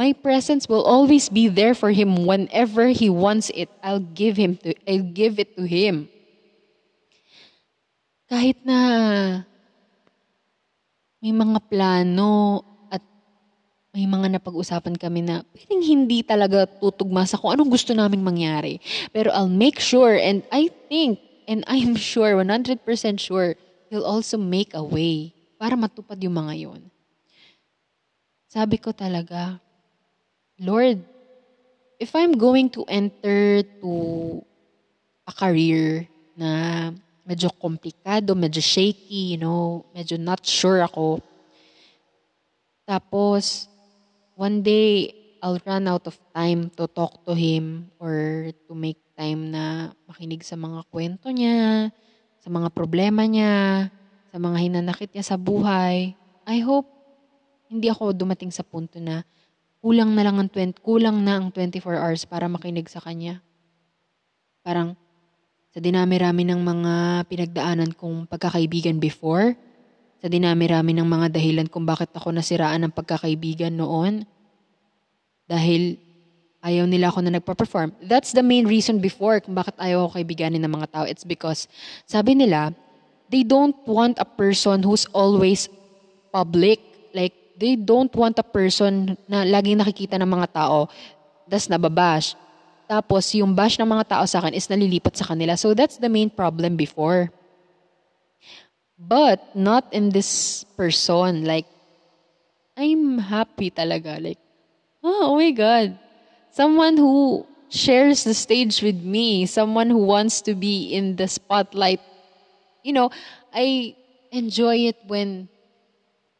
My 0.00 0.16
presence 0.16 0.64
will 0.64 0.80
always 0.80 1.28
be 1.28 1.52
there 1.52 1.76
for 1.76 1.92
him 1.92 2.24
whenever 2.24 2.88
he 2.88 3.12
wants 3.12 3.52
it. 3.52 3.68
I'll 3.84 4.00
give 4.00 4.40
him 4.40 4.56
to 4.64 4.72
I'll 4.88 5.12
give 5.12 5.36
it 5.36 5.52
to 5.60 5.68
him. 5.68 6.08
Kahit 8.24 8.64
na 8.64 8.80
may 11.20 11.36
mga 11.36 11.60
plano 11.68 12.64
may 13.90 14.06
mga 14.06 14.38
napag-usapan 14.38 14.94
kami 14.94 15.26
na 15.26 15.42
pwedeng 15.50 15.82
hindi 15.82 16.22
talaga 16.22 16.62
tutugma 16.66 17.26
sa 17.26 17.34
kung 17.34 17.54
anong 17.54 17.74
gusto 17.74 17.90
naming 17.90 18.22
mangyari. 18.22 18.78
Pero 19.10 19.34
I'll 19.34 19.50
make 19.50 19.82
sure 19.82 20.14
and 20.14 20.46
I 20.54 20.70
think 20.86 21.18
and 21.50 21.66
I'm 21.66 21.98
sure, 22.10 22.38
100% 22.38 22.86
sure, 23.18 23.58
He'll 23.90 24.06
also 24.06 24.38
make 24.38 24.70
a 24.78 24.82
way 24.86 25.34
para 25.58 25.74
matupad 25.74 26.14
yung 26.22 26.38
mga 26.38 26.54
yon. 26.62 26.80
Sabi 28.46 28.78
ko 28.78 28.94
talaga, 28.94 29.58
Lord, 30.62 31.02
if 31.98 32.14
I'm 32.14 32.38
going 32.38 32.70
to 32.78 32.86
enter 32.86 33.62
to 33.82 33.92
a 35.26 35.32
career 35.34 36.06
na 36.34 36.90
medyo 37.26 37.50
komplikado, 37.58 38.34
medyo 38.34 38.58
shaky, 38.58 39.34
you 39.34 39.38
know, 39.38 39.86
medyo 39.94 40.18
not 40.18 40.42
sure 40.42 40.82
ako. 40.82 41.22
Tapos, 42.86 43.69
one 44.40 44.64
day, 44.64 45.12
I'll 45.44 45.60
run 45.68 45.84
out 45.84 46.08
of 46.08 46.16
time 46.32 46.72
to 46.80 46.88
talk 46.88 47.28
to 47.28 47.36
him 47.36 47.92
or 48.00 48.48
to 48.48 48.72
make 48.72 48.96
time 49.12 49.52
na 49.52 49.92
makinig 50.08 50.40
sa 50.40 50.56
mga 50.56 50.88
kwento 50.88 51.28
niya, 51.28 51.92
sa 52.40 52.48
mga 52.48 52.72
problema 52.72 53.28
niya, 53.28 53.92
sa 54.32 54.40
mga 54.40 54.56
hinanakit 54.64 55.12
niya 55.12 55.24
sa 55.28 55.36
buhay. 55.36 56.16
I 56.48 56.58
hope 56.64 56.88
hindi 57.68 57.92
ako 57.92 58.16
dumating 58.16 58.48
sa 58.48 58.64
punto 58.64 58.96
na 58.96 59.28
kulang 59.84 60.16
na 60.16 60.24
lang 60.24 60.40
ang 60.40 60.48
20, 60.48 60.80
kulang 60.80 61.20
na 61.20 61.36
ang 61.36 61.52
24 61.52 62.00
hours 62.00 62.24
para 62.24 62.48
makinig 62.48 62.88
sa 62.88 63.04
kanya. 63.04 63.44
Parang 64.64 64.96
sa 65.72 65.78
dinami-rami 65.84 66.48
ng 66.48 66.60
mga 66.60 66.94
pinagdaanan 67.28 67.92
kong 67.92 68.28
pagkakaibigan 68.28 69.00
before, 69.00 69.56
sa 70.20 70.28
dinami-rami 70.28 70.92
ng 70.92 71.08
mga 71.08 71.26
dahilan 71.32 71.66
kung 71.72 71.88
bakit 71.88 72.12
ako 72.12 72.28
nasiraan 72.36 72.84
ng 72.84 72.92
pagkakaibigan 72.92 73.72
noon, 73.72 74.28
dahil 75.48 75.96
ayaw 76.60 76.84
nila 76.84 77.08
ako 77.08 77.18
na 77.24 77.40
nagpa-perform. 77.40 77.96
That's 78.04 78.36
the 78.36 78.44
main 78.44 78.68
reason 78.68 79.00
before 79.00 79.40
kung 79.40 79.56
bakit 79.56 79.74
ayaw 79.80 80.06
ako 80.06 80.20
kaibiganin 80.20 80.60
ng 80.60 80.72
mga 80.76 80.88
tao. 80.92 81.04
It's 81.08 81.24
because, 81.24 81.66
sabi 82.04 82.36
nila, 82.36 82.76
they 83.32 83.42
don't 83.42 83.76
want 83.88 84.20
a 84.20 84.28
person 84.28 84.84
who's 84.84 85.08
always 85.16 85.72
public. 86.28 86.84
Like, 87.16 87.32
they 87.56 87.80
don't 87.80 88.12
want 88.12 88.36
a 88.36 88.46
person 88.46 89.16
na 89.24 89.48
laging 89.48 89.80
nakikita 89.80 90.20
ng 90.20 90.28
mga 90.28 90.52
tao, 90.52 90.92
das 91.48 91.66
nababash. 91.66 92.36
Tapos, 92.84 93.32
yung 93.32 93.56
bash 93.56 93.80
ng 93.80 93.88
mga 93.88 94.04
tao 94.18 94.24
sa 94.28 94.44
akin 94.44 94.52
is 94.52 94.68
nalilipat 94.68 95.16
sa 95.16 95.32
kanila. 95.32 95.56
So, 95.56 95.72
that's 95.72 95.96
the 95.96 96.12
main 96.12 96.28
problem 96.28 96.76
before. 96.76 97.32
But, 99.00 99.56
not 99.56 99.88
in 99.96 100.10
this 100.10 100.64
person. 100.76 101.44
Like, 101.48 101.64
I'm 102.76 103.16
happy 103.16 103.70
talaga. 103.70 104.20
Like, 104.20 104.38
oh, 105.02 105.32
oh 105.32 105.36
my 105.36 105.50
God. 105.52 105.98
Someone 106.52 107.00
who 107.00 107.46
shares 107.70 108.24
the 108.24 108.34
stage 108.34 108.82
with 108.82 109.00
me. 109.00 109.46
Someone 109.46 109.88
who 109.88 110.04
wants 110.04 110.42
to 110.42 110.54
be 110.54 110.92
in 110.92 111.16
the 111.16 111.28
spotlight. 111.28 112.00
You 112.84 112.92
know, 112.92 113.10
I 113.54 113.96
enjoy 114.30 114.92
it 114.92 114.96
when 115.08 115.48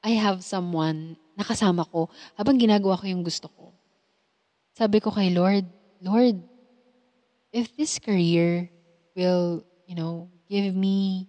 I 0.04 0.20
have 0.20 0.44
someone 0.44 1.16
nakasama 1.40 1.88
ko 1.88 2.12
habang 2.36 2.60
ginagawa 2.60 3.00
ko 3.00 3.08
yung 3.08 3.24
gusto 3.24 3.48
ko. 3.48 3.72
Sabi 4.76 5.00
ko 5.00 5.08
kay 5.08 5.32
Lord, 5.32 5.64
Lord, 6.04 6.36
if 7.52 7.72
this 7.76 7.96
career 7.96 8.68
will, 9.16 9.64
you 9.88 9.96
know, 9.96 10.28
give 10.44 10.76
me 10.76 11.28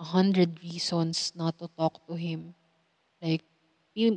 a 0.00 0.06
hundred 0.16 0.56
reasons 0.64 1.36
not 1.36 1.60
to 1.60 1.68
talk 1.76 2.00
to 2.08 2.16
Him, 2.16 2.56
like, 3.20 3.44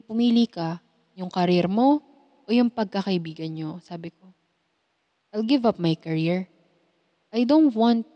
pumili 0.08 0.48
ka, 0.48 0.80
yung 1.20 1.28
career 1.28 1.68
mo 1.68 2.00
o 2.44 2.50
yung 2.50 2.72
pagkakaibigan 2.72 3.52
nyo. 3.52 3.84
Sabi 3.84 4.16
ko, 4.16 4.32
I'll 5.36 5.44
give 5.44 5.68
up 5.68 5.76
my 5.76 6.00
career. 6.00 6.48
I 7.36 7.44
don't 7.44 7.76
want 7.76 8.08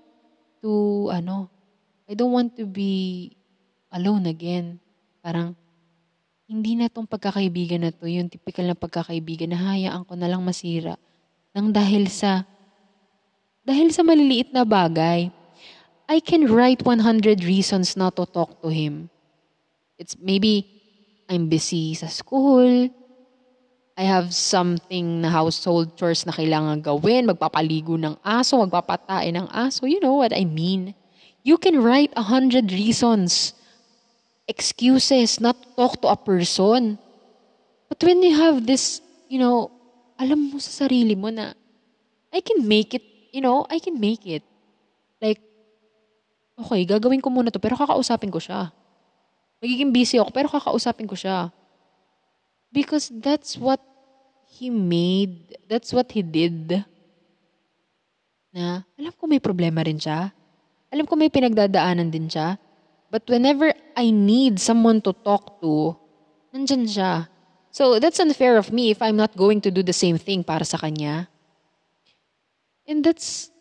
to, 0.64 0.72
ano, 1.12 1.52
I 2.08 2.16
don't 2.16 2.32
want 2.32 2.56
to 2.56 2.64
be 2.64 3.36
alone 3.92 4.32
again. 4.32 4.80
Parang, 5.20 5.52
hindi 6.48 6.80
na 6.80 6.88
tong 6.88 7.04
pagkakaibigan 7.04 7.84
na 7.84 7.92
to, 7.92 8.08
yung 8.08 8.32
typical 8.32 8.64
na 8.64 8.80
pagkakaibigan 8.80 9.52
na 9.52 9.60
hayaan 9.60 10.08
ko 10.08 10.16
na 10.16 10.32
lang 10.32 10.40
masira 10.40 10.96
nang 11.52 11.76
dahil 11.76 12.08
sa, 12.08 12.48
dahil 13.68 13.92
sa 13.92 14.06
maliliit 14.06 14.56
na 14.56 14.64
bagay. 14.64 15.28
I 16.08 16.20
can 16.20 16.48
write 16.48 16.84
100 16.86 17.44
reasons 17.44 17.98
not 17.98 18.16
to 18.16 18.26
talk 18.26 18.62
to 18.64 18.70
him. 18.70 19.10
It's 20.00 20.16
maybe 20.18 20.68
I'm 21.28 21.50
busy 21.52 21.94
sa 21.94 22.08
school, 22.08 22.90
I 23.98 24.06
have 24.06 24.30
something 24.30 25.26
na 25.26 25.34
household 25.34 25.98
chores 25.98 26.22
na 26.24 26.32
kailangan 26.32 26.86
gawin, 26.86 27.26
magpapaligo 27.26 27.98
ng 27.98 28.14
aso, 28.22 28.62
magpapatain 28.62 29.34
ng 29.34 29.50
aso. 29.50 29.90
You 29.90 29.98
know 29.98 30.22
what 30.22 30.38
I 30.38 30.46
mean? 30.46 30.94
You 31.42 31.58
can 31.58 31.82
write 31.82 32.14
a 32.14 32.30
hundred 32.30 32.70
reasons, 32.70 33.58
excuses 34.46 35.42
not 35.42 35.58
talk 35.74 35.98
to 36.06 36.14
a 36.14 36.16
person. 36.16 37.02
But 37.90 38.06
when 38.06 38.22
you 38.22 38.38
have 38.38 38.70
this, 38.70 39.02
you 39.34 39.42
know, 39.42 39.74
alam 40.22 40.54
mo 40.54 40.62
sa 40.62 40.86
sarili 40.86 41.18
mo 41.18 41.34
na, 41.34 41.58
I 42.30 42.46
can 42.46 42.70
make 42.70 42.94
it, 42.94 43.04
you 43.34 43.42
know, 43.42 43.66
I 43.66 43.82
can 43.82 43.98
make 43.98 44.30
it. 44.30 44.46
Okay, 46.58 46.90
gagawin 46.90 47.22
ko 47.22 47.30
muna 47.30 47.54
to, 47.54 47.62
pero 47.62 47.78
kakausapin 47.78 48.34
ko 48.34 48.42
siya. 48.42 48.74
Magiging 49.62 49.94
busy 49.94 50.18
ako, 50.18 50.34
pero 50.34 50.50
kakausapin 50.50 51.06
ko 51.06 51.14
siya. 51.14 51.54
Because 52.74 53.14
that's 53.14 53.54
what 53.62 53.78
he 54.50 54.74
made, 54.74 55.54
that's 55.70 55.94
what 55.94 56.10
he 56.10 56.26
did. 56.26 56.82
Na, 58.50 58.82
alam 58.98 59.14
ko 59.14 59.30
may 59.30 59.38
problema 59.38 59.86
rin 59.86 60.02
siya. 60.02 60.34
Alam 60.90 61.06
ko 61.06 61.14
may 61.14 61.30
pinagdadaanan 61.30 62.10
din 62.10 62.26
siya. 62.26 62.58
But 63.14 63.30
whenever 63.30 63.70
I 63.94 64.10
need 64.10 64.58
someone 64.58 65.00
to 65.06 65.14
talk 65.14 65.62
to, 65.62 65.94
nandyan 66.50 66.90
siya. 66.90 67.30
So 67.70 68.02
that's 68.02 68.18
unfair 68.18 68.58
of 68.58 68.74
me 68.74 68.90
if 68.90 69.06
I'm 69.06 69.16
not 69.16 69.38
going 69.38 69.62
to 69.62 69.70
do 69.70 69.86
the 69.86 69.94
same 69.94 70.18
thing 70.18 70.42
para 70.42 70.66
sa 70.66 70.82
kanya. 70.82 71.30
And 72.90 73.06
that's, 73.06 73.54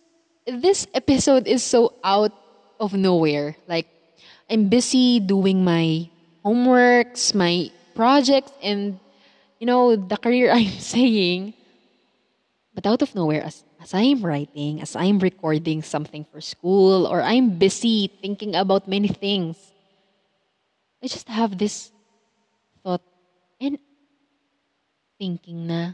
this 0.48 0.88
episode 0.96 1.44
is 1.44 1.60
so 1.60 1.92
out 2.00 2.32
of 2.78 2.94
nowhere. 2.94 3.56
Like, 3.66 3.86
I'm 4.50 4.68
busy 4.68 5.20
doing 5.20 5.64
my 5.64 6.08
homeworks, 6.44 7.34
my 7.34 7.70
projects, 7.94 8.52
and 8.62 9.00
you 9.58 9.66
know, 9.66 9.96
the 9.96 10.16
career 10.16 10.50
I'm 10.54 10.78
saying. 10.78 11.54
But 12.74 12.86
out 12.86 13.00
of 13.00 13.14
nowhere, 13.14 13.42
as, 13.42 13.64
as 13.80 13.94
I'm 13.94 14.20
writing, 14.20 14.82
as 14.82 14.94
I'm 14.94 15.18
recording 15.18 15.82
something 15.82 16.26
for 16.30 16.40
school, 16.40 17.06
or 17.06 17.22
I'm 17.22 17.56
busy 17.58 18.12
thinking 18.20 18.54
about 18.54 18.86
many 18.86 19.08
things, 19.08 19.56
I 21.02 21.08
just 21.08 21.28
have 21.28 21.56
this 21.56 21.90
thought 22.84 23.00
and 23.60 23.78
thinking 25.18 25.66
na, 25.66 25.92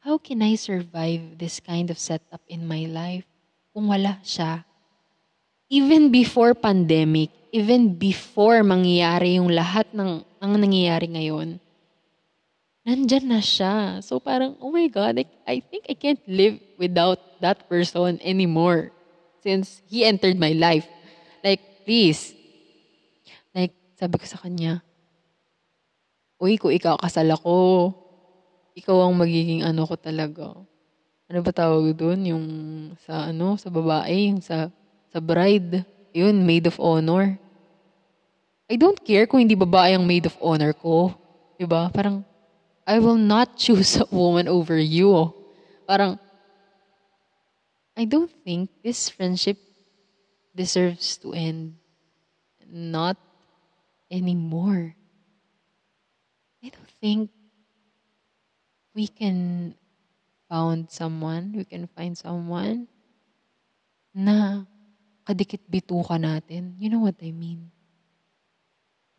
how 0.00 0.18
can 0.18 0.42
I 0.42 0.56
survive 0.56 1.38
this 1.38 1.60
kind 1.60 1.90
of 1.90 1.98
setup 1.98 2.42
in 2.48 2.66
my 2.66 2.90
life 2.90 3.24
kung 3.72 3.86
wala 3.86 4.18
siya? 4.26 4.64
Even 5.70 6.10
before 6.10 6.52
pandemic, 6.58 7.30
even 7.54 7.94
before 7.94 8.66
mangyayari 8.66 9.38
yung 9.38 9.54
lahat 9.54 9.86
ng 9.94 10.26
ang 10.42 10.52
nangyayari 10.58 11.06
ngayon, 11.06 11.62
nandyan 12.82 13.30
na 13.30 13.38
siya. 13.38 14.02
So 14.02 14.18
parang, 14.18 14.58
oh 14.58 14.74
my 14.74 14.90
God, 14.90 15.22
I, 15.22 15.26
I 15.46 15.62
think 15.62 15.86
I 15.86 15.94
can't 15.94 16.22
live 16.26 16.58
without 16.74 17.22
that 17.38 17.70
person 17.70 18.18
anymore 18.18 18.90
since 19.46 19.78
he 19.86 20.02
entered 20.02 20.36
my 20.36 20.52
life. 20.58 20.90
Like, 21.46 21.86
please. 21.86 22.34
Like, 23.54 23.72
sabi 23.94 24.18
ko 24.18 24.26
sa 24.26 24.42
kanya, 24.42 24.82
Uy, 26.40 26.56
kung 26.56 26.72
ikaw 26.72 26.96
kasal 26.96 27.28
ako, 27.28 27.92
ikaw 28.72 29.04
ang 29.04 29.20
magiging 29.20 29.60
ano 29.60 29.84
ko 29.84 29.92
talaga. 30.00 30.56
Ano 31.28 31.38
ba 31.44 31.52
tawag 31.52 31.92
doon? 31.92 32.20
Yung 32.24 32.46
sa 33.04 33.28
ano, 33.28 33.60
sa 33.60 33.68
babae, 33.68 34.32
yung 34.32 34.40
sa, 34.40 34.72
sa 35.12 35.18
bride. 35.18 35.84
Yun, 36.14 36.42
maid 36.42 36.66
of 36.66 36.78
honor. 36.78 37.38
I 38.70 38.74
don't 38.78 38.98
care 38.98 39.26
kung 39.26 39.42
hindi 39.42 39.58
babae 39.58 39.94
ang 39.94 40.06
maid 40.06 40.26
of 40.26 40.38
honor 40.42 40.74
ko. 40.74 41.14
Diba? 41.58 41.90
Parang, 41.90 42.22
I 42.86 42.98
will 42.98 43.18
not 43.18 43.54
choose 43.62 43.98
a 43.98 44.06
woman 44.10 44.46
over 44.46 44.78
you. 44.78 45.34
Parang, 45.86 46.18
I 47.98 48.06
don't 48.06 48.30
think 48.46 48.70
this 48.82 49.10
friendship 49.10 49.58
deserves 50.54 51.18
to 51.22 51.34
end. 51.34 51.76
Not 52.70 53.18
anymore. 54.10 54.94
I 56.62 56.70
don't 56.70 56.94
think 57.02 57.30
we 58.94 59.06
can 59.06 59.74
found 60.50 60.90
someone, 60.90 61.54
we 61.54 61.64
can 61.64 61.86
find 61.94 62.18
someone 62.18 62.90
na 64.10 64.66
kadikit 65.30 65.62
bituka 65.70 66.18
natin. 66.18 66.74
You 66.82 66.90
know 66.90 67.06
what 67.06 67.16
I 67.22 67.30
mean? 67.30 67.70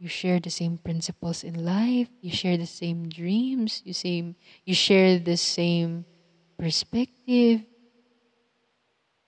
you 0.02 0.10
share 0.10 0.42
the 0.42 0.50
same 0.50 0.82
principles 0.82 1.46
in 1.46 1.62
life. 1.62 2.10
You 2.26 2.34
share 2.34 2.58
the 2.58 2.66
same 2.66 3.06
dreams. 3.06 3.86
You 3.86 3.94
same 3.94 4.34
you 4.66 4.74
share 4.74 5.22
the 5.22 5.38
same 5.38 6.10
perspective. 6.58 7.70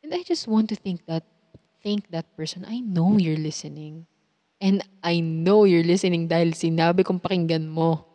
And 0.02 0.12
i 0.17 0.26
just 0.26 0.50
want 0.50 0.74
to 0.74 0.76
think 0.76 1.06
that 1.06 1.22
thank 1.86 2.10
that 2.10 2.26
person. 2.34 2.65
I 2.65 2.82
know 2.82 3.22
you're 3.22 3.38
listening. 3.38 4.10
And 4.58 4.82
i 5.06 5.22
know 5.22 5.69
you're 5.69 5.86
listening 5.86 6.26
dahil 6.26 6.58
sinabi 6.58 7.06
kong 7.06 7.22
pakinggan 7.22 7.69
mo. 7.69 8.10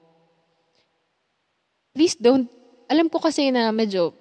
Please 1.94 2.18
don't 2.18 2.50
alam 2.90 3.07
ko 3.07 3.22
kasi 3.22 3.54
na 3.54 3.70
medyo 3.70 4.18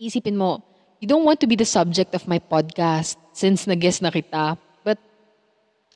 isipin 0.00 0.40
mo 0.40 0.64
you 1.02 1.10
don't 1.10 1.26
want 1.26 1.42
to 1.42 1.50
be 1.50 1.58
the 1.58 1.66
subject 1.66 2.14
of 2.14 2.30
my 2.30 2.38
podcast 2.38 3.18
since 3.34 3.66
nag-guest 3.66 4.06
na 4.06 4.14
kita 4.14 4.54
but 4.86 5.02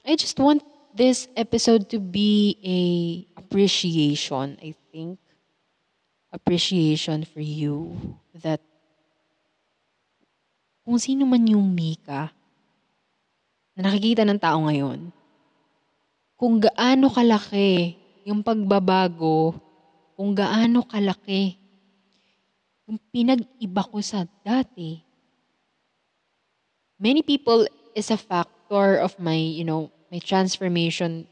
I 0.03 0.19
just 0.19 0.35
want 0.43 0.67
this 0.97 1.31
episode 1.37 1.93
to 1.93 2.01
be 2.01 2.57
a 2.65 2.81
appreciation, 3.37 4.57
I 4.65 4.73
think. 4.91 5.21
Appreciation 6.33 7.29
for 7.29 7.45
you 7.45 7.95
that 8.33 8.61
kung 10.83 10.97
sino 10.97 11.29
man 11.29 11.45
yung 11.47 11.69
Mika 11.69 12.33
na 13.77 13.81
nakikita 13.89 14.25
ng 14.25 14.41
tao 14.41 14.59
ngayon, 14.67 15.13
kung 16.37 16.61
gaano 16.61 17.13
kalaki 17.13 17.97
yung 18.27 18.41
pagbabago, 18.41 19.57
kung 20.17 20.33
gaano 20.33 20.85
kalaki 20.85 21.57
yung 22.87 22.99
pinag-iba 23.11 23.83
ko 23.83 23.99
sa 24.01 24.25
dati. 24.47 25.03
Many 26.97 27.21
people 27.23 27.67
is 27.95 28.11
a 28.11 28.17
factor 28.17 28.97
of 29.03 29.19
my, 29.19 29.37
you 29.37 29.67
know, 29.67 29.91
my 30.11 30.19
transformation 30.19 31.27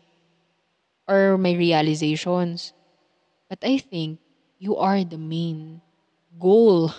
or 1.08 1.38
my 1.38 1.54
realizations. 1.54 2.74
But 3.48 3.62
I 3.62 3.78
think 3.78 4.18
you 4.58 4.76
are 4.76 5.02
the 5.04 5.18
main 5.18 5.80
goal. 6.38 6.92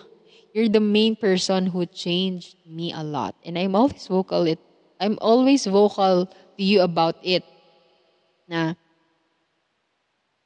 You're 0.55 0.71
the 0.71 0.81
main 0.83 1.15
person 1.15 1.67
who 1.67 1.85
changed 1.85 2.55
me 2.65 2.95
a 2.95 3.03
lot. 3.03 3.35
And 3.45 3.59
I'm 3.59 3.75
always 3.75 4.07
vocal 4.07 4.47
it 4.47 4.59
I'm 4.99 5.19
always 5.19 5.67
vocal 5.67 6.27
to 6.27 6.63
you 6.63 6.81
about 6.81 7.19
it. 7.19 7.43
Na 8.47 8.75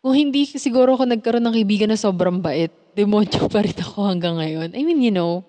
kung 0.02 0.16
hindi 0.16 0.48
siguro 0.48 0.96
ako 0.96 1.06
nagkaroon 1.06 1.44
ng 1.44 1.56
kaibigan 1.62 1.90
na 1.92 2.00
sobrang 2.00 2.40
bait, 2.40 2.72
demonyo 2.96 3.50
pa 3.50 3.66
rin 3.66 3.78
ako 3.78 4.10
hanggang 4.10 4.38
ngayon. 4.38 4.74
I 4.74 4.82
mean, 4.86 5.02
you 5.02 5.14
know, 5.14 5.46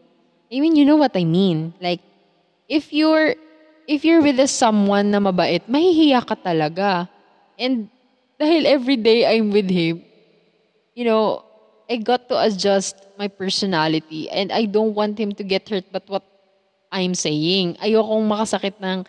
I 0.51 0.59
mean, 0.59 0.75
you 0.75 0.85
know 0.85 0.97
what 0.97 1.15
I 1.15 1.25
mean. 1.25 1.73
Like, 1.79 2.03
if 2.67 2.93
you're 2.93 3.35
if 3.91 4.07
you're 4.07 4.23
with 4.23 4.39
a 4.39 4.47
someone 4.47 5.11
na 5.11 5.19
mabait, 5.19 5.67
mahihiya 5.67 6.23
ka 6.27 6.39
talaga. 6.39 7.11
And 7.59 7.91
dahil 8.39 8.65
every 8.65 8.97
day 8.97 9.27
I'm 9.27 9.51
with 9.51 9.69
him, 9.69 10.07
you 10.95 11.05
know, 11.05 11.45
I 11.91 11.99
got 11.99 12.31
to 12.31 12.39
adjust 12.39 12.95
my 13.19 13.27
personality 13.27 14.31
and 14.31 14.55
I 14.55 14.65
don't 14.65 14.95
want 14.95 15.19
him 15.19 15.35
to 15.35 15.43
get 15.43 15.67
hurt 15.69 15.85
but 15.91 16.07
what 16.07 16.23
I'm 16.91 17.19
saying. 17.19 17.83
Ayokong 17.83 18.31
makasakit 18.31 18.79
ng, 18.79 19.03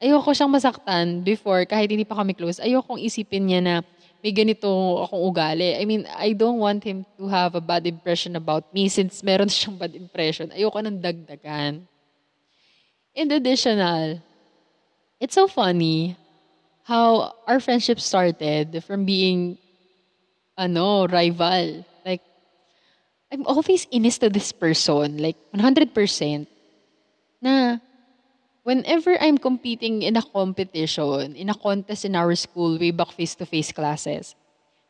ayoko 0.00 0.32
siyang 0.32 0.52
masaktan 0.52 1.20
before 1.20 1.64
kahit 1.68 1.92
hindi 1.92 2.08
pa 2.08 2.16
kami 2.16 2.32
close. 2.32 2.60
Ayokong 2.60 3.00
isipin 3.00 3.48
niya 3.48 3.60
na 3.60 3.74
may 4.22 4.32
ganito 4.32 4.68
akong 5.04 5.22
ugali. 5.32 5.78
I 5.80 5.84
mean, 5.84 6.06
I 6.06 6.32
don't 6.32 6.58
want 6.58 6.84
him 6.84 7.04
to 7.18 7.28
have 7.28 7.54
a 7.54 7.60
bad 7.60 7.86
impression 7.86 8.36
about 8.36 8.72
me 8.74 8.88
since 8.88 9.22
meron 9.22 9.48
siyang 9.48 9.78
bad 9.78 9.94
impression. 9.94 10.50
Ayoko 10.50 10.82
nang 10.82 11.00
dagdagan. 11.00 11.86
In 13.16 13.32
additional, 13.32 14.20
it's 15.20 15.34
so 15.34 15.48
funny 15.48 16.16
how 16.84 17.34
our 17.48 17.58
friendship 17.58 17.98
started 17.98 18.84
from 18.84 19.04
being 19.04 19.58
ano, 20.56 21.06
rival. 21.06 21.84
Like, 22.04 22.22
I'm 23.30 23.44
always 23.46 23.86
inis 23.90 24.18
to 24.18 24.30
this 24.30 24.52
person, 24.52 25.18
like 25.18 25.36
100%, 25.52 26.46
na 27.42 27.78
whenever 28.66 29.14
I'm 29.22 29.38
competing 29.38 30.02
in 30.02 30.18
a 30.18 30.22
competition, 30.26 31.38
in 31.38 31.46
a 31.48 31.54
contest 31.54 32.02
in 32.02 32.18
our 32.18 32.34
school, 32.34 32.74
way 32.74 32.90
back 32.90 33.14
face-to-face 33.14 33.70
classes, 33.70 34.34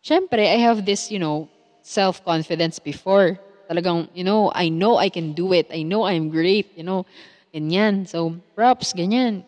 syempre, 0.00 0.48
I 0.48 0.56
have 0.64 0.88
this, 0.88 1.12
you 1.12 1.20
know, 1.20 1.52
self-confidence 1.84 2.80
before. 2.80 3.36
Talagang, 3.68 4.08
you 4.16 4.24
know, 4.24 4.48
I 4.56 4.72
know 4.72 4.96
I 4.96 5.12
can 5.12 5.36
do 5.36 5.52
it. 5.52 5.68
I 5.68 5.84
know 5.84 6.08
I'm 6.08 6.32
great, 6.32 6.72
you 6.72 6.88
know. 6.88 7.04
Ganyan. 7.52 8.08
So, 8.08 8.40
props, 8.56 8.96
ganyan. 8.96 9.44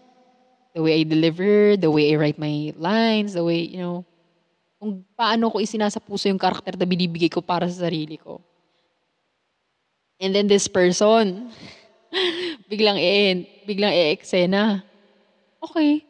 The 0.76 0.84
way 0.84 1.00
I 1.00 1.02
deliver, 1.08 1.80
the 1.80 1.88
way 1.88 2.12
I 2.12 2.20
write 2.20 2.38
my 2.38 2.76
lines, 2.76 3.32
the 3.32 3.42
way, 3.42 3.64
you 3.64 3.80
know. 3.80 4.04
Kung 4.76 5.08
paano 5.16 5.48
ko 5.48 5.58
isinasa 5.58 6.04
puso 6.04 6.28
yung 6.28 6.38
karakter 6.38 6.76
na 6.76 6.84
binibigay 6.84 7.32
ko 7.32 7.40
para 7.40 7.64
sa 7.64 7.88
sarili 7.88 8.20
ko. 8.20 8.44
And 10.20 10.34
then 10.34 10.52
this 10.52 10.68
person, 10.68 11.48
biglang 12.70 12.98
e 12.98 13.44
biglang 13.68 13.92
e-eksena. 13.92 14.82
Okay. 15.58 16.04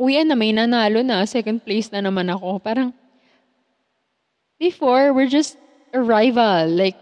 Uwian 0.00 0.24
na 0.28 0.36
may 0.36 0.52
nanalo 0.52 1.04
na. 1.04 1.24
Second 1.28 1.60
place 1.60 1.92
na 1.92 2.00
naman 2.00 2.28
ako. 2.32 2.56
Parang, 2.60 2.90
before, 4.56 5.12
we're 5.12 5.28
just 5.28 5.60
a 5.92 6.00
rival. 6.00 6.64
Like, 6.72 6.96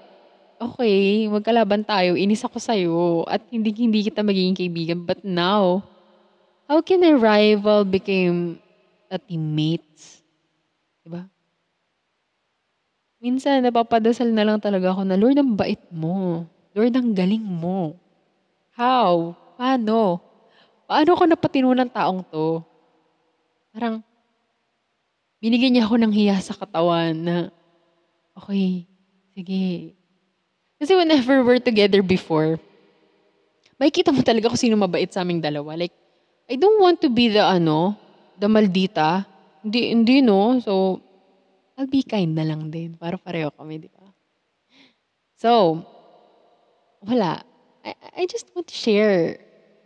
okay, 0.59 1.31
magkalaban 1.31 1.87
tayo. 1.87 2.19
Inis 2.19 2.43
ako 2.43 2.59
sa'yo. 2.59 3.23
At 3.31 3.47
hindi, 3.55 3.71
hindi 3.71 4.03
kita 4.03 4.27
magiging 4.27 4.59
kaibigan. 4.59 4.99
But 5.07 5.23
now, 5.23 5.87
how 6.67 6.83
can 6.83 7.07
a 7.07 7.15
rival 7.15 7.87
become 7.87 8.59
a 9.07 9.17
teammates? 9.23 10.27
Diba? 11.07 11.31
Minsan, 13.23 13.63
napapadasal 13.63 14.31
na 14.31 14.43
lang 14.43 14.59
talaga 14.59 14.91
ako 14.91 15.07
na, 15.07 15.15
Lord, 15.15 15.39
ang 15.39 15.55
bait 15.55 15.83
mo. 15.95 16.47
Lord, 16.75 16.95
ang 16.99 17.15
galing 17.15 17.43
mo. 17.43 17.95
How? 18.79 19.35
Paano? 19.59 20.23
Paano 20.87 21.11
ko 21.19 21.23
napatino 21.27 21.75
ng 21.75 21.91
taong 21.91 22.23
to? 22.31 22.63
Parang, 23.75 24.07
binigyan 25.43 25.75
niya 25.75 25.85
ako 25.91 25.99
ng 25.99 26.15
hiya 26.15 26.39
sa 26.39 26.55
katawan 26.55 27.13
na, 27.19 27.37
okay, 28.39 28.87
sige. 29.35 29.99
Kasi 30.79 30.95
whenever 30.95 31.43
we're 31.43 31.59
together 31.59 32.07
before, 32.07 32.63
makikita 33.83 34.15
mo 34.15 34.23
talaga 34.23 34.47
kung 34.47 34.63
sino 34.63 34.79
mabait 34.79 35.11
sa 35.11 35.27
aming 35.27 35.43
dalawa. 35.43 35.75
Like, 35.75 35.93
I 36.47 36.55
don't 36.55 36.79
want 36.79 37.03
to 37.03 37.11
be 37.11 37.35
the 37.35 37.43
ano, 37.43 37.99
the 38.39 38.47
maldita 38.47 39.27
hindi, 39.63 39.91
hindi 39.93 40.17
no. 40.23 40.59
So, 40.63 41.03
I'll 41.77 41.91
be 41.91 42.03
kind 42.03 42.35
na 42.35 42.47
lang 42.47 42.71
din. 42.71 42.95
Para 42.99 43.19
pareho 43.19 43.51
kami, 43.55 43.87
di 43.87 43.91
ba? 43.91 44.07
So, 45.39 45.83
wala. 47.03 47.48
I, 47.89 48.23
I 48.23 48.27
just 48.27 48.53
want 48.55 48.69
to 48.69 48.77
share 48.77 49.39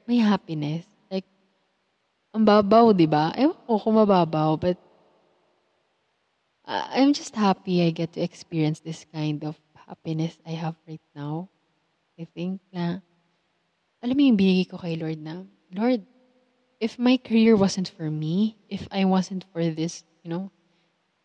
my 0.08 0.18
happiness. 0.18 0.84
Like, 1.10 1.26
ang 2.34 2.42
babaw, 2.42 2.90
di 2.96 3.06
ba? 3.06 3.30
Ewan 3.38 3.54
ko 3.66 3.78
kung 3.78 3.94
mababaw, 3.94 4.58
but 4.58 4.78
uh, 6.66 6.86
I'm 6.90 7.14
just 7.14 7.34
happy 7.38 7.82
I 7.86 7.90
get 7.94 8.12
to 8.14 8.20
experience 8.20 8.80
this 8.80 9.06
kind 9.14 9.44
of 9.44 9.54
happiness 9.86 10.34
I 10.46 10.58
have 10.58 10.74
right 10.88 11.02
now. 11.14 11.48
I 12.18 12.26
think 12.34 12.60
na, 12.74 12.98
alam 14.02 14.14
mo 14.18 14.22
yung 14.26 14.38
binigay 14.38 14.66
ko 14.66 14.78
kay 14.78 14.98
Lord 14.98 15.22
na, 15.22 15.46
Lord, 15.70 16.02
if 16.82 16.98
my 16.98 17.16
career 17.16 17.54
wasn't 17.54 17.88
for 17.88 18.10
me, 18.10 18.58
if 18.68 18.88
I 18.90 19.06
wasn't 19.06 19.46
for 19.54 19.62
this, 19.70 20.02
you 20.26 20.30
know, 20.30 20.50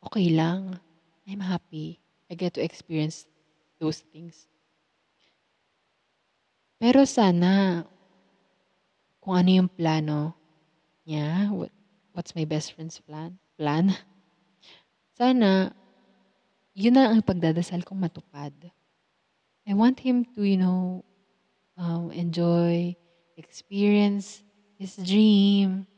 okay 0.06 0.30
lang. 0.30 0.80
I'm 1.28 1.42
happy. 1.42 2.00
I 2.32 2.36
get 2.36 2.54
to 2.56 2.64
experience 2.64 3.26
those 3.82 4.00
things. 4.14 4.48
Pero 6.78 7.10
sana, 7.10 7.86
kung 9.22 9.34
ano 9.34 9.50
yung 9.50 9.70
plano 9.74 10.38
niya, 11.10 11.50
what, 11.50 11.74
what's 12.14 12.38
my 12.38 12.46
best 12.46 12.74
friend's 12.78 13.02
plan? 13.02 13.42
Plan? 13.58 13.98
Sana, 15.18 15.74
yun 16.78 16.94
na 16.94 17.10
ang 17.10 17.26
pagdadasal 17.26 17.82
kong 17.82 18.06
matupad. 18.06 18.54
I 19.66 19.74
want 19.74 20.06
him 20.06 20.24
to, 20.38 20.46
you 20.46 20.62
know, 20.62 21.02
um, 21.78 22.14
enjoy, 22.14 22.96
experience 23.36 24.46
his 24.78 24.96
dream. 25.02 25.90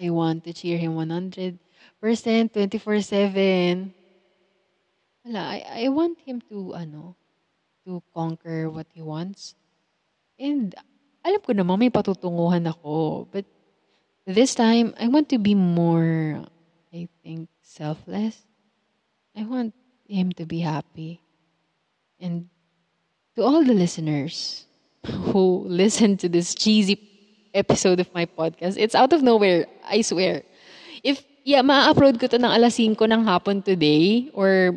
I 0.00 0.10
want 0.10 0.44
to 0.44 0.52
cheer 0.52 0.78
him 0.80 0.96
100%, 0.96 1.60
24-7. 2.00 3.92
Wala, 5.24 5.40
I, 5.40 5.84
I 5.84 5.88
want 5.88 6.20
him 6.24 6.40
to, 6.48 6.72
ano, 6.74 7.16
to 7.86 8.02
conquer 8.12 8.70
what 8.70 8.88
he 8.92 9.02
wants. 9.02 9.54
And 10.38 10.74
alam 11.24 11.40
ko 11.40 11.52
naman 11.52 11.78
may 11.78 11.90
patutunguhan 11.90 12.68
ako. 12.68 13.26
But 13.30 13.46
this 14.26 14.54
time, 14.54 14.94
I 15.00 15.08
want 15.08 15.28
to 15.30 15.38
be 15.38 15.54
more, 15.54 16.44
I 16.92 17.08
think, 17.22 17.48
selfless. 17.62 18.40
I 19.36 19.44
want 19.44 19.74
him 20.06 20.32
to 20.36 20.44
be 20.46 20.60
happy. 20.60 21.20
And 22.20 22.48
to 23.36 23.42
all 23.42 23.64
the 23.64 23.74
listeners 23.74 24.66
who 25.32 25.64
listen 25.68 26.16
to 26.18 26.28
this 26.28 26.54
cheesy 26.54 26.96
episode 27.54 28.00
of 28.00 28.10
my 28.12 28.26
podcast. 28.26 28.74
It's 28.76 28.94
out 28.94 29.12
of 29.12 29.22
nowhere, 29.22 29.66
I 29.86 30.02
swear. 30.02 30.42
If, 31.02 31.22
yeah, 31.46 31.62
ma-upload 31.62 32.18
ko 32.18 32.26
to 32.26 32.36
ng 32.36 32.50
alas 32.50 32.76
5 32.76 32.98
ng 32.98 33.22
hapon 33.24 33.62
today 33.62 34.28
or 34.34 34.74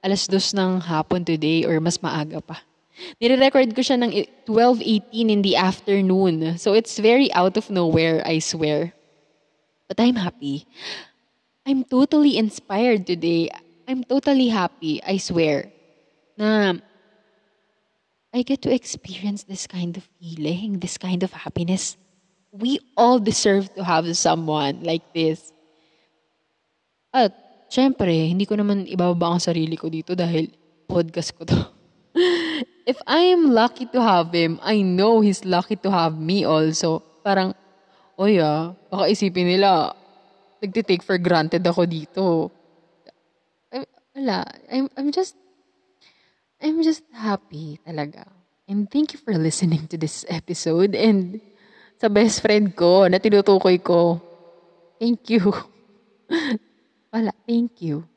alas 0.00 0.26
2 0.26 0.56
ng 0.56 0.80
hapon 0.80 1.24
today 1.24 1.68
or 1.68 1.78
mas 1.78 2.00
maaga 2.00 2.40
pa. 2.40 2.64
Nire-record 3.18 3.74
ko 3.74 3.82
siya 3.82 3.98
ng 3.98 4.12
12.18 4.46 5.10
in 5.30 5.42
the 5.42 5.56
afternoon. 5.58 6.58
So 6.58 6.72
it's 6.72 6.98
very 6.98 7.32
out 7.34 7.56
of 7.58 7.70
nowhere, 7.70 8.22
I 8.24 8.38
swear. 8.38 8.94
But 9.88 9.98
I'm 10.00 10.16
happy. 10.16 10.66
I'm 11.66 11.84
totally 11.84 12.38
inspired 12.38 13.06
today. 13.06 13.50
I'm 13.88 14.04
totally 14.04 14.48
happy, 14.48 15.02
I 15.02 15.18
swear. 15.18 15.72
Na 16.38 16.78
I 18.34 18.42
get 18.42 18.62
to 18.66 18.74
experience 18.74 19.46
this 19.46 19.66
kind 19.66 19.96
of 19.96 20.02
feeling, 20.18 20.80
this 20.82 20.98
kind 20.98 21.22
of 21.22 21.30
happiness. 21.30 21.96
We 22.50 22.80
all 22.96 23.18
deserve 23.18 23.70
to 23.74 23.84
have 23.84 24.10
someone 24.18 24.82
like 24.82 25.06
this. 25.14 25.54
At, 27.14 27.30
syempre, 27.70 28.10
hindi 28.10 28.42
ko 28.42 28.58
naman 28.58 28.90
ibababa 28.90 29.38
ang 29.38 29.42
sarili 29.42 29.78
ko 29.78 29.86
dito 29.86 30.18
dahil 30.18 30.50
podcast 30.90 31.30
ko 31.38 31.46
to. 31.46 31.58
If 32.84 33.00
I 33.08 33.32
am 33.32 33.52
lucky 33.56 33.88
to 33.96 34.00
have 34.00 34.32
him, 34.32 34.60
I 34.60 34.84
know 34.84 35.20
he's 35.20 35.44
lucky 35.44 35.76
to 35.80 35.90
have 35.90 36.20
me 36.20 36.44
also. 36.44 37.00
Parang, 37.24 37.56
oh 38.20 38.28
yeah, 38.28 38.76
baka 38.92 39.08
isipin 39.08 39.56
nila, 39.56 39.96
nagtitake 40.60 41.00
for 41.00 41.16
granted 41.16 41.64
ako 41.64 41.88
dito. 41.88 42.52
I, 43.72 43.88
wala, 44.12 44.44
I'm, 44.68 44.92
I'm 45.00 45.08
just 45.08 45.32
I'm 46.60 46.80
just 46.84 47.04
happy 47.12 47.80
talaga. 47.84 48.24
And 48.68 48.88
thank 48.88 49.12
you 49.12 49.20
for 49.20 49.36
listening 49.36 49.88
to 49.92 49.96
this 50.00 50.24
episode. 50.28 50.96
And 50.96 51.40
sa 52.00 52.08
best 52.08 52.40
friend 52.40 52.72
ko 52.72 53.04
na 53.08 53.20
tinutukoy 53.20 53.80
ko, 53.84 54.20
thank 55.00 55.28
you. 55.28 55.52
Wala, 57.12 57.32
thank 57.44 57.84
you. 57.84 58.08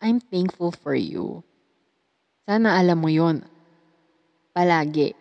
I'm 0.00 0.20
thankful 0.20 0.72
for 0.72 0.96
you. 0.96 1.47
Sana 2.48 2.80
alam 2.80 3.04
mo 3.04 3.12
yon 3.12 3.44
Palagi. 4.56 5.12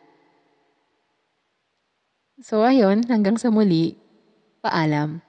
So, 2.39 2.63
ayun, 2.63 3.03
hanggang 3.11 3.35
sa 3.35 3.51
muli, 3.51 3.99
paalam. 4.63 5.26